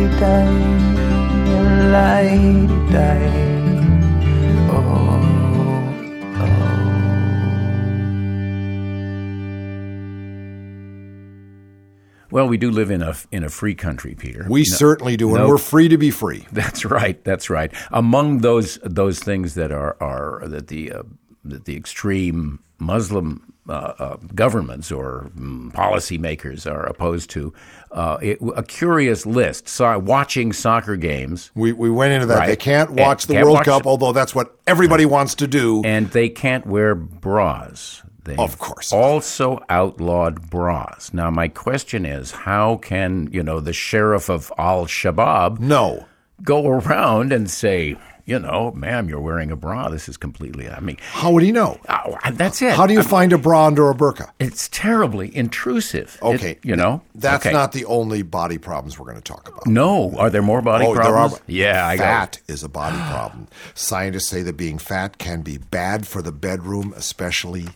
[0.00, 0.93] it up.
[12.30, 14.44] Well, we do live in a in a free country, Peter.
[14.50, 16.44] We No- certainly do, and no- we're free to be free.
[16.52, 17.22] That's right.
[17.22, 17.72] That's right.
[17.92, 21.02] Among those those things that are are that the uh,
[21.44, 27.52] that the extreme Muslim uh, uh, governments or mm, policymakers are opposed to,
[27.92, 29.68] uh, it, a curious list.
[29.68, 32.38] So, watching soccer games, We, we went into that.
[32.38, 32.46] Right.
[32.48, 35.34] They can't And watch the can't World watch Cup, the- although that's what everybody wants
[35.36, 35.82] to do.
[35.84, 38.02] and they can't wear bras.
[38.24, 38.90] They Of course.
[38.92, 41.12] Also outlawed bras.
[41.12, 46.06] Now, my question is, how can you know the sheriff of Al Shabaab no.
[46.42, 47.96] go around and say,
[48.26, 49.88] you know, ma'am, you're wearing a bra.
[49.88, 50.68] This is completely.
[50.68, 51.78] I mean, How would he know?
[51.88, 52.74] oh, that's it.
[52.74, 54.30] How do you find a bra under a burqa?
[54.40, 56.18] It's terribly intrusive.
[56.22, 56.58] It- Okay.
[56.62, 57.52] you know, That's Okay.
[57.52, 59.66] not the only body problems we're going to talk about.
[59.66, 61.32] No, are there more body oh, problems?
[61.46, 61.74] there are.
[61.74, 62.04] Yeah, I got.
[62.04, 63.48] fat is a body problem.
[63.74, 67.68] Scientists say that being fat can be bad for the bedroom, especially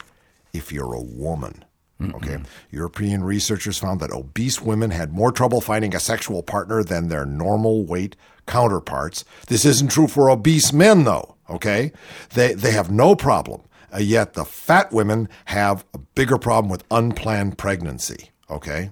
[0.53, 1.65] if you're a woman.
[2.01, 2.39] Okay.
[2.71, 7.27] European researchers found that obese women had more trouble finding a sexual partner than their
[7.27, 8.15] normal weight
[8.49, 9.25] counterparts.
[9.47, 11.37] This isn't true for obese men, though.
[11.49, 11.93] Okay.
[12.35, 13.63] They, they have no problem.
[13.95, 18.31] Uh, yet the fat women have a bigger problem with unplanned pregnancy.
[18.51, 18.91] Okay.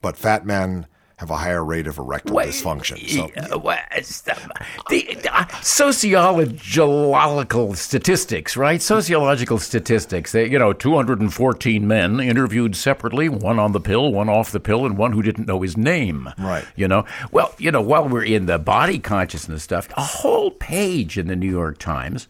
[0.00, 0.86] But fat men
[1.18, 3.08] have a higher rate of erectile dysfunction.
[3.08, 3.28] So
[4.48, 8.80] Uh, the, the uh, sociological statistics, right?
[8.80, 10.30] Sociological statistics.
[10.30, 14.86] They, you know, 214 men interviewed separately, one on the pill, one off the pill,
[14.86, 16.32] and one who didn't know his name.
[16.38, 16.64] Right.
[16.76, 21.18] You know, well, you know, while we're in the body consciousness stuff, a whole page
[21.18, 22.28] in the New York Times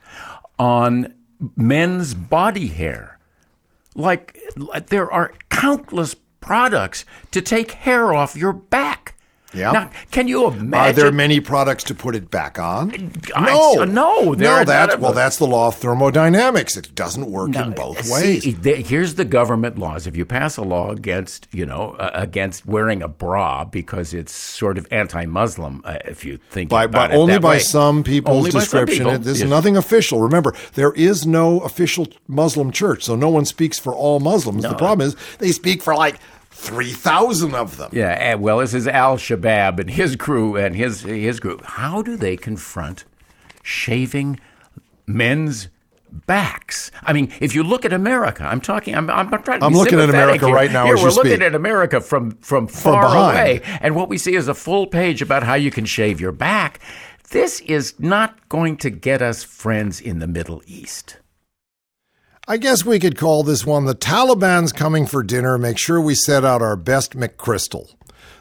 [0.59, 1.13] on
[1.57, 3.19] men's body hair.
[3.95, 9.18] Like, like there are countless products to take hair off your back.
[9.55, 9.73] Yeah.
[9.73, 10.75] Now, can you imagine?
[10.75, 12.93] Are there many products to put it back on?
[13.35, 14.65] I- No, no, no.
[14.65, 16.77] That's well, that's the law of thermodynamics.
[16.77, 18.87] It doesn't work in both See, ways.
[18.89, 20.07] here's the government laws.
[20.07, 24.33] If you pass a law against, you know, uh, against wearing a bra because it's
[24.33, 27.59] sort of anti-Muslim, uh, if you think By, about by it only by way.
[27.61, 28.99] some people's Only by some description.
[28.99, 29.13] people.
[29.15, 29.49] It- This Yes.
[29.49, 30.21] nothing official.
[30.21, 34.63] Remember, there is no official Muslim church, so no one speaks for all Muslims.
[34.63, 36.17] The problem is they speak for like
[36.59, 37.91] three thousand of them.
[37.93, 41.65] Yeah, and, well, this is Al Shabaab and his crew and his his group.
[41.65, 43.05] How do they confront
[43.63, 44.41] shaving
[45.07, 45.69] men's
[46.27, 46.91] backs?
[47.03, 48.95] I mean, if you look at America, I'm talking.
[48.95, 49.61] I'm, I'm trying.
[49.61, 50.55] To I'm looking at America here.
[50.55, 51.43] right now Here as we're looking speak.
[51.43, 53.37] at America from from far behind.
[53.37, 56.33] away, and what we see is a full page about how you can shave your
[56.33, 56.81] back.
[57.31, 61.19] This is not going to get us friends in the Middle East.
[62.51, 65.59] I guess we could call this one the Taliban's coming for dinner.
[65.59, 67.95] Make sure we set out our best McChrystal.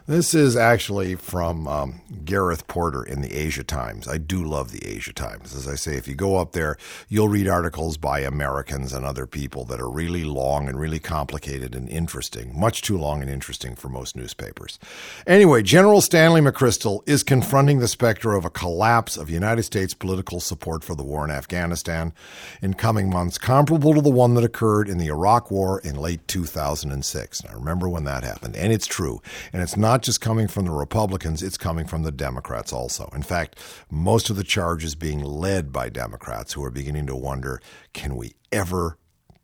[0.08, 4.08] This is actually from um, Gareth Porter in the Asia Times.
[4.08, 5.54] I do love the Asia Times.
[5.54, 6.78] As I say, if you go up there,
[7.10, 11.76] you'll read articles by Americans and other people that are really long and really complicated
[11.76, 14.80] and interesting, much too long and interesting for most newspapers.
[15.28, 20.40] Anyway, General Stanley McChrystal is confronting the specter of a collapse of United States political
[20.40, 22.14] support for the war in Afghanistan
[22.62, 26.26] in coming months, comparable to the one that occurred in the Iraq War in late
[26.30, 27.42] 2006.
[27.42, 28.56] And I remember when that happened.
[28.56, 29.22] And it's true.
[29.52, 33.10] And it's not just coming from the Republicans, it's coming from the Democrats also.
[33.14, 37.16] In fact, most of the charge is being led by Democrats who are beginning to
[37.16, 37.62] wonder
[37.94, 38.98] can we ever,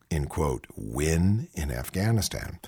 [0.09, 2.59] in quote, win in Afghanistan?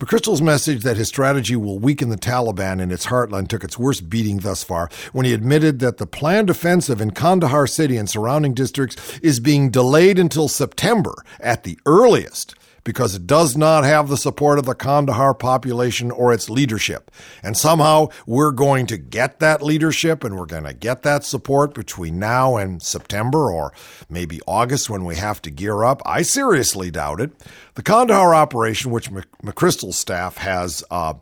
[0.00, 3.78] But Crystal's message that his strategy will weaken the Taliban in its heartland took its
[3.78, 8.08] worst beating thus far when he admitted that the planned offensive in Kandahar city and
[8.08, 14.08] surrounding districts is being delayed until September at the earliest because it does not have
[14.08, 17.10] the support of the Kandahar population or its leadership.
[17.42, 21.74] And somehow we're going to get that leadership and we're going to get that support
[21.74, 23.72] between now and September or
[24.08, 26.02] maybe August when we have to gear up.
[26.06, 27.32] I seriously doubt it.
[27.74, 31.14] The Kandahar operation, which McChrystal's staff has uh,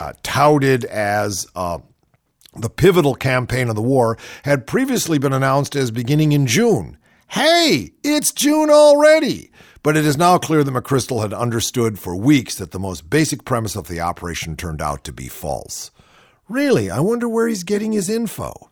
[0.00, 1.78] uh, touted as uh,
[2.54, 6.96] the pivotal campaign of the war, had previously been announced as beginning in June.
[7.28, 9.52] Hey, it's June already!
[9.82, 13.44] But it is now clear that McChrystal had understood for weeks that the most basic
[13.46, 15.90] premise of the operation turned out to be false.
[16.48, 18.70] Really, I wonder where he's getting his info.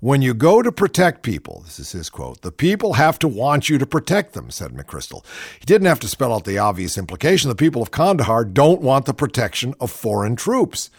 [0.00, 3.68] When you go to protect people, this is his quote, the people have to want
[3.68, 5.24] you to protect them, said McChrystal.
[5.60, 7.50] He didn't have to spell out the obvious implication.
[7.50, 10.90] The people of Kandahar don't want the protection of foreign troops.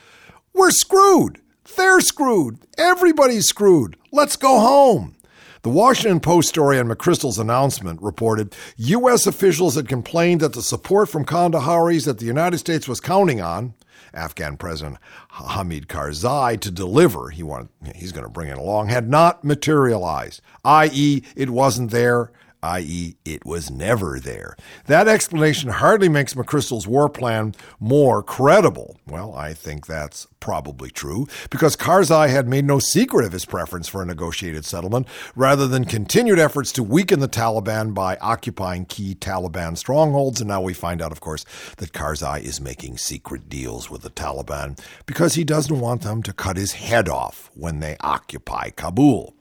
[0.54, 1.42] We're screwed.
[1.76, 2.60] They're screwed.
[2.78, 3.98] Everybody's screwed.
[4.12, 5.16] Let's go home.
[5.64, 9.28] The Washington Post story on McChrystal's announcement reported U.S.
[9.28, 13.76] officials had complained that the support from Kandaharis that the United States was counting on,
[14.12, 14.98] Afghan President
[15.30, 20.42] Hamid Karzai to deliver, he wanted, he's going to bring it along, had not materialized,
[20.66, 22.32] i.e., it wasn't there
[22.64, 24.56] i.e., it was never there.
[24.86, 28.98] That explanation hardly makes McChrystal's war plan more credible.
[29.08, 33.88] Well, I think that's probably true, because Karzai had made no secret of his preference
[33.88, 39.16] for a negotiated settlement, rather than continued efforts to weaken the Taliban by occupying key
[39.16, 40.42] Taliban strongholds.
[40.42, 41.46] And now we find out, of course,
[41.78, 46.34] that Karzai is making secret deals with the Taliban because he doesn't want them to
[46.34, 49.36] cut his head off when they occupy Kabul.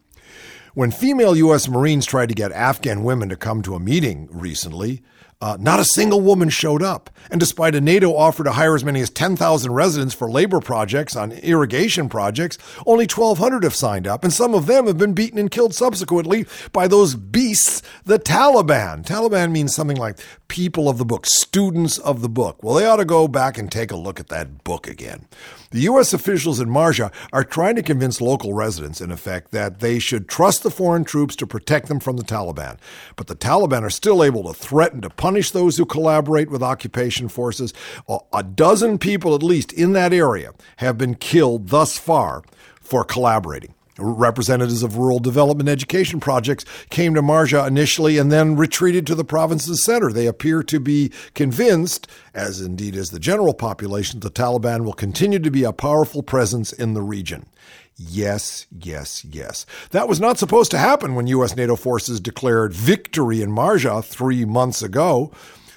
[0.75, 1.69] When female U.S.
[1.69, 5.03] Marines tried to get Afghan women to come to a meeting recently,
[5.43, 7.11] uh, not a single woman showed up.
[7.31, 11.17] And despite a NATO offer to hire as many as 10,000 residents for labor projects
[11.17, 15.39] on irrigation projects, only 1,200 have signed up, and some of them have been beaten
[15.39, 19.05] and killed subsequently by those beasts, the Taliban.
[19.05, 20.19] Taliban means something like
[20.49, 22.63] people of the book, students of the book.
[22.63, 25.27] Well, they ought to go back and take a look at that book again.
[25.73, 26.13] The U.S.
[26.13, 30.65] officials in Marja are trying to convince local residents, in effect, that they should trust
[30.65, 32.77] the foreign troops to protect them from the Taliban.
[33.15, 37.29] But the Taliban are still able to threaten to punish those who collaborate with occupation
[37.29, 37.73] forces.
[38.33, 42.43] A dozen people, at least, in that area have been killed thus far
[42.81, 43.73] for collaborating.
[44.01, 49.25] Representatives of rural development education projects came to Marja initially and then retreated to the
[49.25, 50.11] province's center.
[50.11, 54.93] They appear to be convinced, as indeed is the general population, that the Taliban will
[54.93, 57.47] continue to be a powerful presence in the region.
[58.03, 59.67] Yes, yes, yes.
[59.91, 61.55] That was not supposed to happen when U.S.
[61.55, 65.31] NATO forces declared victory in Marja three months ago.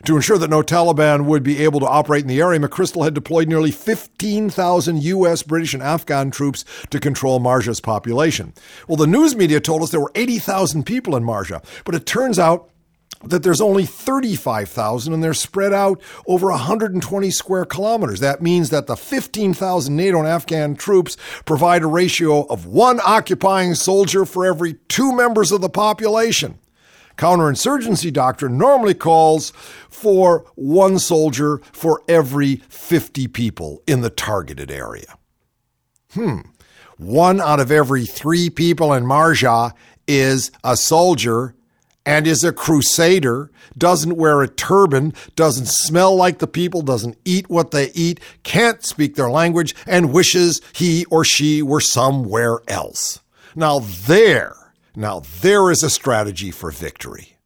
[0.06, 3.14] To ensure that no Taliban would be able to operate in the area, McChrystal had
[3.14, 8.54] deployed nearly 15,000 U.S., British, and Afghan troops to control Marja's population.
[8.86, 12.38] Well, the news media told us there were 80,000 people in Marja, but it turns
[12.38, 12.70] out
[13.24, 18.20] that there's only 35,000 and they're spread out over 120 square kilometers.
[18.20, 23.76] That means that the 15,000 NATO and Afghan troops provide a ratio of one occupying
[23.76, 26.60] soldier for every two members of the population.
[27.18, 29.52] Counterinsurgency doctrine normally calls
[29.90, 35.18] for one soldier for every 50 people in the targeted area.
[36.14, 36.40] Hmm.
[36.98, 39.74] One out of every three people in Marja
[40.08, 41.56] is a soldier
[42.06, 47.50] and is a crusader, doesn't wear a turban, doesn't smell like the people, doesn't eat
[47.50, 53.22] what they eat, can't speak their language, and wishes he or she were somewhere else.
[53.56, 54.63] Now, there
[54.96, 57.38] now, there is a strategy for victory.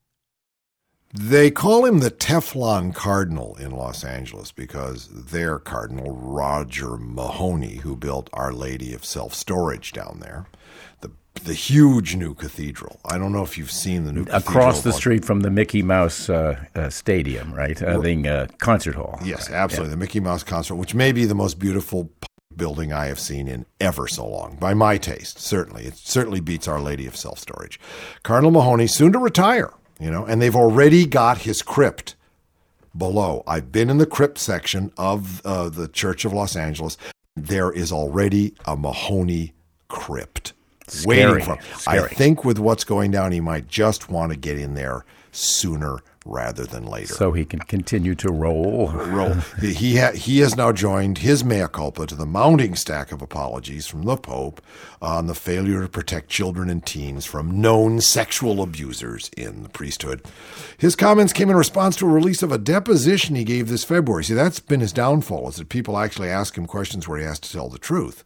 [1.13, 7.95] They call him the Teflon Cardinal in Los Angeles because their Cardinal, Roger Mahony, who
[7.95, 10.47] built Our Lady of Self Storage down there,
[10.99, 11.11] the
[11.43, 12.99] the huge new cathedral.
[13.05, 16.29] I don't know if you've seen the new across the street from the Mickey Mouse
[16.29, 17.81] uh, uh, Stadium, right?
[17.81, 19.17] Uh, the uh, concert hall.
[19.23, 19.95] Yes, absolutely, yeah.
[19.95, 22.11] the Mickey Mouse concert, which may be the most beautiful
[22.57, 25.85] building I have seen in ever so long, by my taste, certainly.
[25.85, 27.79] It certainly beats Our Lady of Self Storage.
[28.23, 32.15] Cardinal Mahony, soon to retire, you know, and they've already got his crypt
[32.95, 33.43] below.
[33.47, 36.97] I've been in the crypt section of uh, the Church of Los Angeles.
[37.35, 39.53] There is already a Mahony
[39.87, 40.53] crypt
[40.87, 41.33] Scary.
[41.33, 41.63] waiting for him.
[41.87, 45.99] I think with what's going down, he might just want to get in there sooner
[46.27, 47.13] rather than later.
[47.13, 48.89] So he can continue to roll.
[48.89, 49.35] roll.
[49.61, 53.87] He ha- he has now joined his mea culpa to the mounting stack of apologies
[53.87, 54.61] from the Pope
[55.01, 60.23] on the failure to protect children and teens from known sexual abusers in the priesthood.
[60.77, 64.23] His comments came in response to a release of a deposition he gave this February.
[64.23, 67.39] See, that's been his downfall, is that people actually ask him questions where he has
[67.39, 68.23] to tell the truth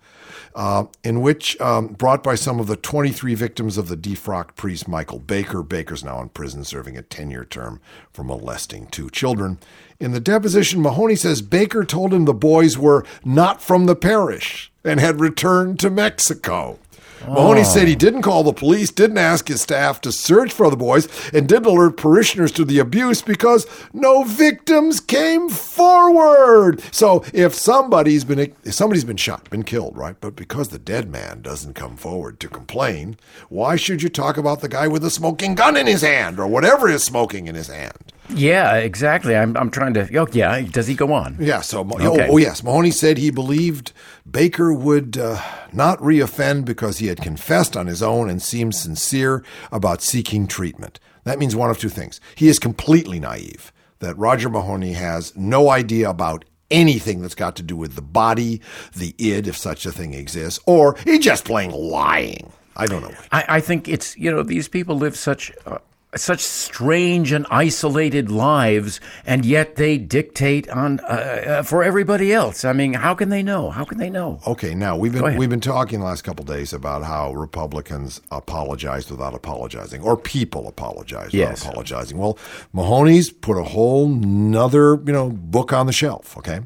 [0.56, 4.88] uh, in which, um, brought by some of the 23 victims of the defrocked priest
[4.88, 5.64] Michael Baker.
[5.64, 7.80] Baker's now in prison serving a 10 year term
[8.12, 9.60] for molesting two children.
[10.00, 14.72] In the deposition, Mahony says Baker told him the boys were not from the parish
[14.84, 16.80] and had returned to Mexico.
[17.28, 20.78] Mahony said he didn't call the police, didn't ask his staff to search for the
[20.78, 26.82] boys, and didn't alert parishioners to the abuse because no victims came forward.
[26.92, 30.16] So if somebody's been if somebody's been shot, been killed, right?
[30.20, 33.18] But because the dead man doesn't come forward to complain,
[33.50, 36.48] why should you talk about the guy with the smoking gun in his hand or
[36.48, 38.12] whatever is smoking in his hand?
[38.34, 39.36] Yeah, exactly.
[39.36, 40.18] I'm, I'm trying to.
[40.18, 40.62] Oh, yeah.
[40.62, 41.38] Does he go on?
[41.40, 41.62] Yeah.
[41.62, 42.28] So, Okay.
[42.30, 43.94] oh, oh, yes, Mahony said he believed
[44.30, 45.42] Baker would uh,
[45.74, 51.00] not reoffend because he had confessed on his own and seemed sincere about seeking treatment.
[51.24, 55.70] That means one of two things: he is completely naive that Roger Mahony has no
[55.70, 58.62] idea about anything that's got to do with the body,
[58.96, 62.52] the id, if such a thing exists, or he's just plain lying.
[62.76, 63.14] I don't know.
[63.32, 65.78] I, I think it's you know these people live such uh,
[66.16, 72.66] such strange and isolated lives, and yet they dictate on uh, uh, for everybody else.
[72.66, 73.70] I mean, how can they know?
[73.70, 74.40] How can they know?
[74.46, 79.10] Okay, now we've been we've been talking the last couple days about how Republicans apologized
[79.10, 81.60] without apologizing, or people apologize Yes.
[81.60, 82.18] without apologizing.
[82.18, 82.38] Well,
[82.74, 86.38] Mahony's put a whole nother you know book on the shelf.
[86.38, 86.60] Okay,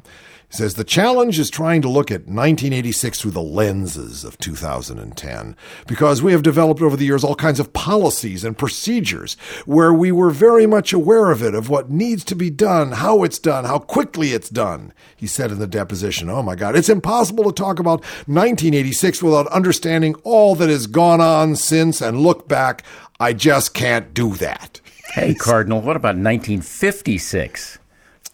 [0.48, 5.56] he says the challenge is trying to look at 1986 through the lenses of 2010
[5.88, 9.34] because we have developed over the years all kinds of policies and procedures
[9.64, 13.24] where we were very much aware of it, of what needs to be done, how
[13.24, 14.92] it's done, how quickly it's done.
[15.16, 19.48] He said in the deposition, Oh my God, it's impossible to talk about 1986 without
[19.48, 22.84] understanding all that has gone on since and look back.
[23.18, 24.80] I just can't do that.
[25.14, 27.78] Hey, Cardinal, what about 1956?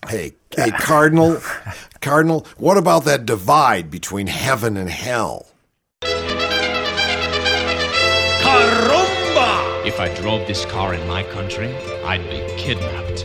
[0.09, 1.41] Hey, hey, Cardinal,
[2.01, 5.47] Cardinal, what about that divide between heaven and hell?
[8.43, 9.87] Carumba!
[9.87, 13.25] If I drove this car in my country, I'd be kidnapped.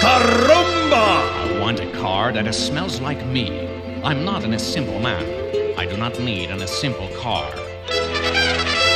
[0.00, 0.96] Carumba!
[0.96, 3.68] I want a car that smells like me.
[4.02, 5.76] I'm not an simple man.
[5.78, 7.50] I do not need an simple car.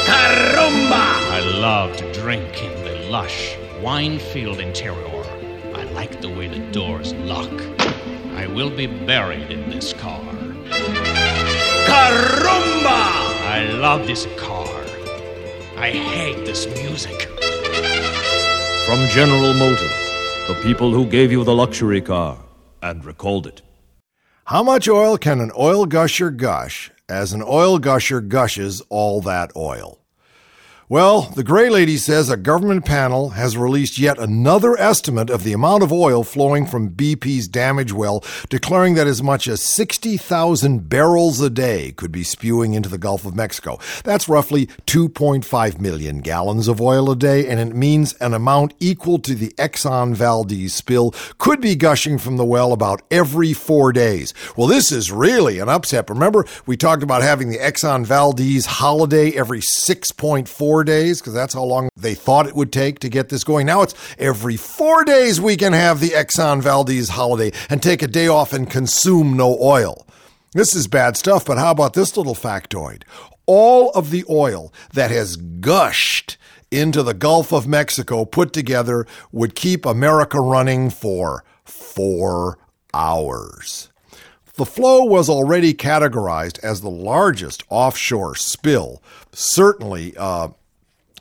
[0.06, 1.12] Carumba!
[1.30, 5.21] I love to drink in the lush, wine-filled interior.
[5.92, 7.52] I like the way the doors lock.
[8.34, 10.22] I will be buried in this car.
[11.84, 13.02] Carumba!
[13.44, 14.72] I love this car.
[15.76, 17.28] I hate this music.
[18.86, 20.10] From General Motors,
[20.48, 22.38] the people who gave you the luxury car
[22.80, 23.60] and recalled it.
[24.46, 29.52] How much oil can an oil gusher gush as an oil gusher gushes all that
[29.54, 30.01] oil?
[30.92, 35.54] Well, the Gray Lady says a government panel has released yet another estimate of the
[35.54, 41.40] amount of oil flowing from BP's damage well, declaring that as much as 60,000 barrels
[41.40, 43.78] a day could be spewing into the Gulf of Mexico.
[44.04, 49.18] That's roughly 2.5 million gallons of oil a day, and it means an amount equal
[49.20, 54.34] to the Exxon Valdez spill could be gushing from the well about every four days.
[54.58, 56.10] Well, this is really an upset.
[56.10, 61.64] Remember, we talked about having the Exxon Valdez holiday every 6.4 days because that's how
[61.64, 63.66] long they thought it would take to get this going.
[63.66, 68.08] Now it's every four days we can have the Exxon Valdez holiday and take a
[68.08, 70.06] day off and consume no oil.
[70.52, 73.04] This is bad stuff, but how about this little factoid?
[73.46, 76.36] All of the oil that has gushed
[76.70, 82.58] into the Gulf of Mexico put together would keep America running for four
[82.94, 83.90] hours.
[84.54, 89.02] The flow was already categorized as the largest offshore spill,
[89.32, 90.48] certainly uh,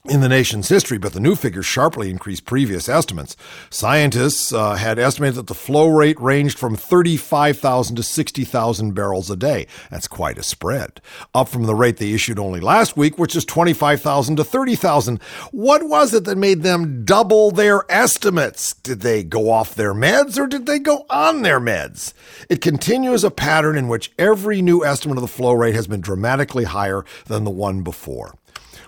[0.05, 3.37] in the nation's history, but the new figures sharply increased previous estimates.
[3.69, 9.35] Scientists uh, had estimated that the flow rate ranged from 35,000 to 60,000 barrels a
[9.35, 9.67] day.
[9.91, 11.01] That's quite a spread,
[11.35, 15.21] up from the rate they issued only last week, which is 25,000 to 30,000.
[15.51, 18.73] What was it that made them double their estimates?
[18.73, 22.13] Did they go off their meds or did they go on their meds?
[22.49, 26.01] It continues a pattern in which every new estimate of the flow rate has been
[26.01, 28.33] dramatically higher than the one before.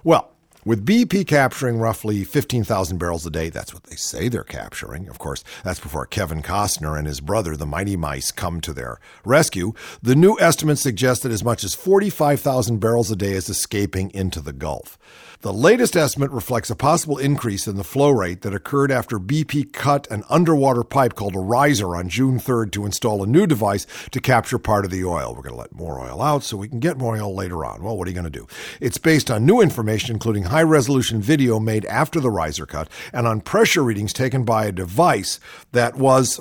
[0.03, 0.32] Well,
[0.65, 5.07] with BP capturing roughly 15,000 barrels a day, that's what they say they're capturing.
[5.09, 8.99] Of course, that's before Kevin Costner and his brother, the Mighty Mice, come to their
[9.25, 9.73] rescue.
[10.01, 14.39] The new estimates suggest that as much as 45,000 barrels a day is escaping into
[14.39, 14.97] the Gulf.
[15.43, 19.73] The latest estimate reflects a possible increase in the flow rate that occurred after BP
[19.73, 23.85] cut an underwater pipe called a riser on June 3rd to install a new device
[24.11, 25.35] to capture part of the oil.
[25.35, 27.83] We're going to let more oil out so we can get more oil later on.
[27.83, 28.47] Well, what are you going to do?
[28.79, 33.27] It's based on new information, including high resolution video made after the riser cut and
[33.27, 35.41] on pressure readings taken by a device
[35.73, 36.39] that was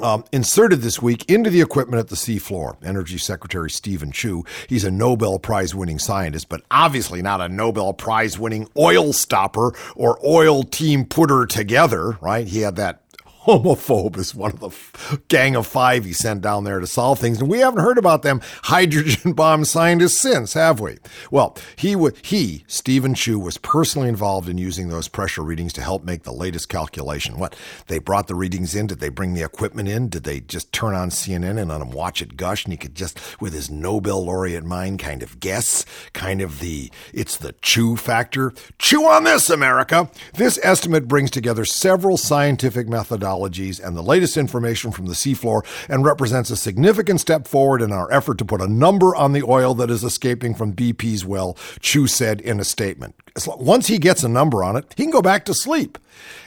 [0.00, 2.76] um, inserted this week into the equipment at the seafloor.
[2.84, 7.92] Energy Secretary Steven Chu, he's a Nobel Prize winning scientist, but obviously not a Nobel
[7.92, 12.46] Prize winning oil stopper or oil team putter together, right?
[12.46, 13.01] He had that
[13.46, 17.18] homophobe is one of the f- gang of five he sent down there to solve
[17.18, 17.40] things.
[17.40, 20.98] And we haven't heard about them hydrogen bomb scientists since, have we?
[21.30, 25.82] Well, he, w- he Steven Chu, was personally involved in using those pressure readings to
[25.82, 27.38] help make the latest calculation.
[27.38, 27.56] What?
[27.88, 28.86] They brought the readings in?
[28.86, 30.08] Did they bring the equipment in?
[30.08, 32.64] Did they just turn on CNN and let him watch it gush?
[32.64, 36.92] And he could just, with his Nobel laureate mind, kind of guess, kind of the,
[37.12, 38.52] it's the Chu factor.
[38.78, 40.08] Chew on this, America!
[40.34, 43.31] This estimate brings together several scientific methodologies
[43.80, 48.10] and the latest information from the seafloor and represents a significant step forward in our
[48.12, 52.06] effort to put a number on the oil that is escaping from BP's well, Chu
[52.06, 53.14] said in a statement.
[53.46, 55.98] Once he gets a number on it, he can go back to sleep.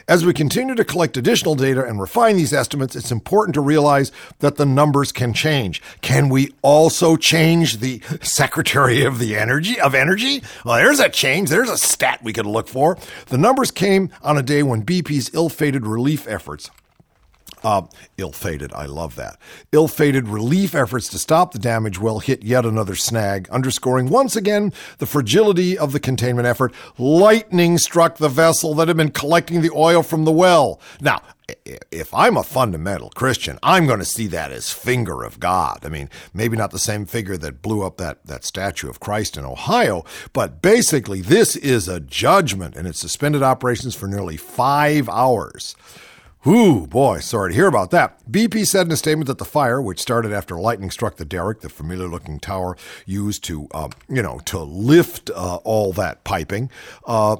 [0.07, 4.11] As we continue to collect additional data and refine these estimates, it's important to realize
[4.39, 5.81] that the numbers can change.
[6.01, 10.43] Can we also change the Secretary of the Energy of Energy?
[10.63, 11.49] Well, there's a change.
[11.49, 12.97] There's a stat we could look for.
[13.27, 16.69] The numbers came on a day when BP's ill-fated relief efforts
[17.65, 17.87] uh,
[18.17, 19.37] ill fated, I love that.
[19.71, 24.35] Ill fated relief efforts to stop the damage will hit yet another snag, underscoring once
[24.35, 26.73] again the fragility of the containment effort.
[26.99, 30.79] Lightning struck the vessel that had been collecting the oil from the well.
[31.01, 31.23] Now,
[31.91, 35.79] if I'm a fundamental Christian, I'm going to see that as finger of God.
[35.83, 39.37] I mean, maybe not the same figure that blew up that, that statue of Christ
[39.37, 45.09] in Ohio, but basically this is a judgment and it suspended operations for nearly five
[45.09, 45.75] hours.
[46.47, 48.23] Ooh, boy, sorry to hear about that.
[48.29, 51.61] BP said in a statement that the fire, which started after lightning struck the derrick,
[51.61, 52.77] the familiar looking tower
[53.07, 56.69] used to, um, you know, to lift uh, all that piping,
[57.07, 57.37] uh,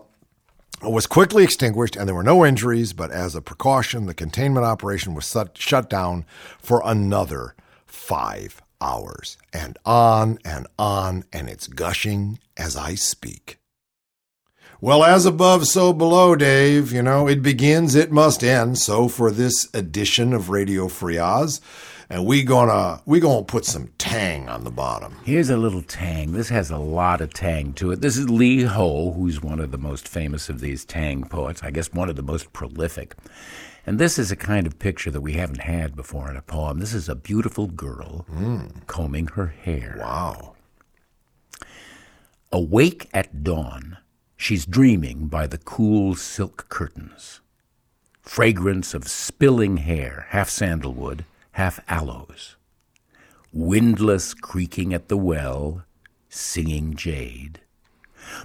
[0.82, 5.14] was quickly extinguished and there were no injuries, but as a precaution, the containment operation
[5.14, 6.26] was shut down
[6.60, 7.54] for another
[7.86, 9.38] five hours.
[9.54, 13.60] And on and on, and it's gushing as I speak.
[14.86, 16.92] Well, as above, so below, Dave.
[16.92, 18.78] You know, it begins, it must end.
[18.78, 21.60] So for this edition of Radio Free Oz,
[22.08, 25.18] and we gonna we gonna put some tang on the bottom.
[25.26, 26.34] Here's a little tang.
[26.34, 28.02] This has a lot of tang to it.
[28.02, 31.64] This is Li Ho, who's one of the most famous of these tang poets.
[31.64, 33.16] I guess one of the most prolific.
[33.88, 36.78] And this is a kind of picture that we haven't had before in a poem.
[36.78, 38.86] This is a beautiful girl mm.
[38.86, 39.96] combing her hair.
[39.98, 40.54] Wow.
[42.52, 43.98] Awake at dawn
[44.38, 47.42] She's dreaming by the cool silk curtains.
[48.22, 52.56] Fragrance of spilling hair, half sandalwood, half aloes.
[53.54, 55.86] Windlass creaking at the well,
[56.30, 57.62] singing jade.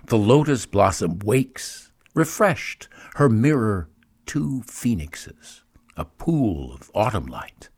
[0.07, 3.89] The lotus blossom wakes, refreshed, her mirror
[4.27, 5.65] two phoenixes,
[5.97, 7.69] a pool of autumn light.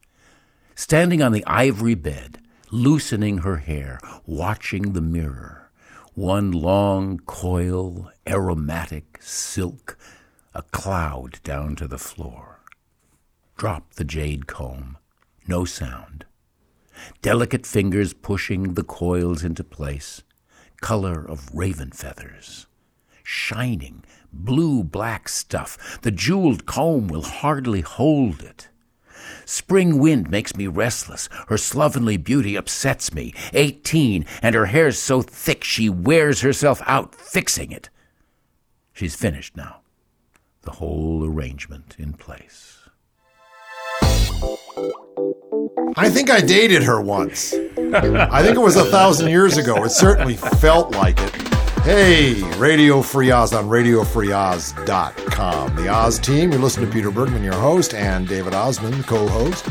[0.75, 2.39] Standing on the ivory bed,
[2.71, 5.62] loosening her hair, watching the mirror
[6.15, 9.97] one long coil, aromatic silk,
[10.55, 12.61] a cloud down to the floor.
[13.57, 14.99] Drop the jade comb,
[15.49, 16.27] no sound.
[17.23, 20.23] Delicate fingers pushing the coils into place,
[20.83, 22.67] color of raven feathers.
[23.23, 28.69] Shining, blue black stuff, the jeweled comb will hardly hold it.
[29.53, 31.29] Spring wind makes me restless.
[31.49, 33.35] Her slovenly beauty upsets me.
[33.53, 37.91] Eighteen, and her hair's so thick she wears herself out fixing it.
[38.95, 39.83] She's finished now.
[40.63, 42.79] The whole arrangement in place.
[45.99, 47.53] I think I dated her once.
[47.53, 49.85] I think it was a thousand years ago.
[49.85, 51.52] It certainly felt like it.
[51.83, 55.75] Hey, Radio Free Oz on RadioFreeOz.com.
[55.75, 59.67] The Oz team, you listen to Peter Bergman, your host, and David Ossman, co host.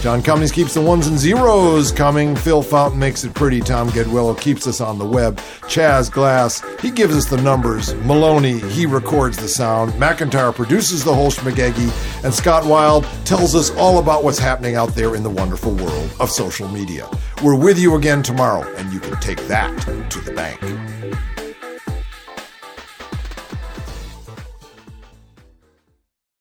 [0.00, 2.36] John Cummings keeps the ones and zeros coming.
[2.36, 3.58] Phil Fountain makes it pretty.
[3.58, 5.38] Tom Gedwillow keeps us on the web.
[5.62, 7.96] Chaz Glass, he gives us the numbers.
[7.96, 9.90] Maloney, he records the sound.
[9.94, 11.90] McIntyre produces the whole schmagegi.
[12.22, 16.12] And Scott Wild tells us all about what's happening out there in the wonderful world
[16.20, 17.08] of social media.
[17.42, 19.76] We're with you again tomorrow, and you can take that
[20.10, 20.60] to the bank.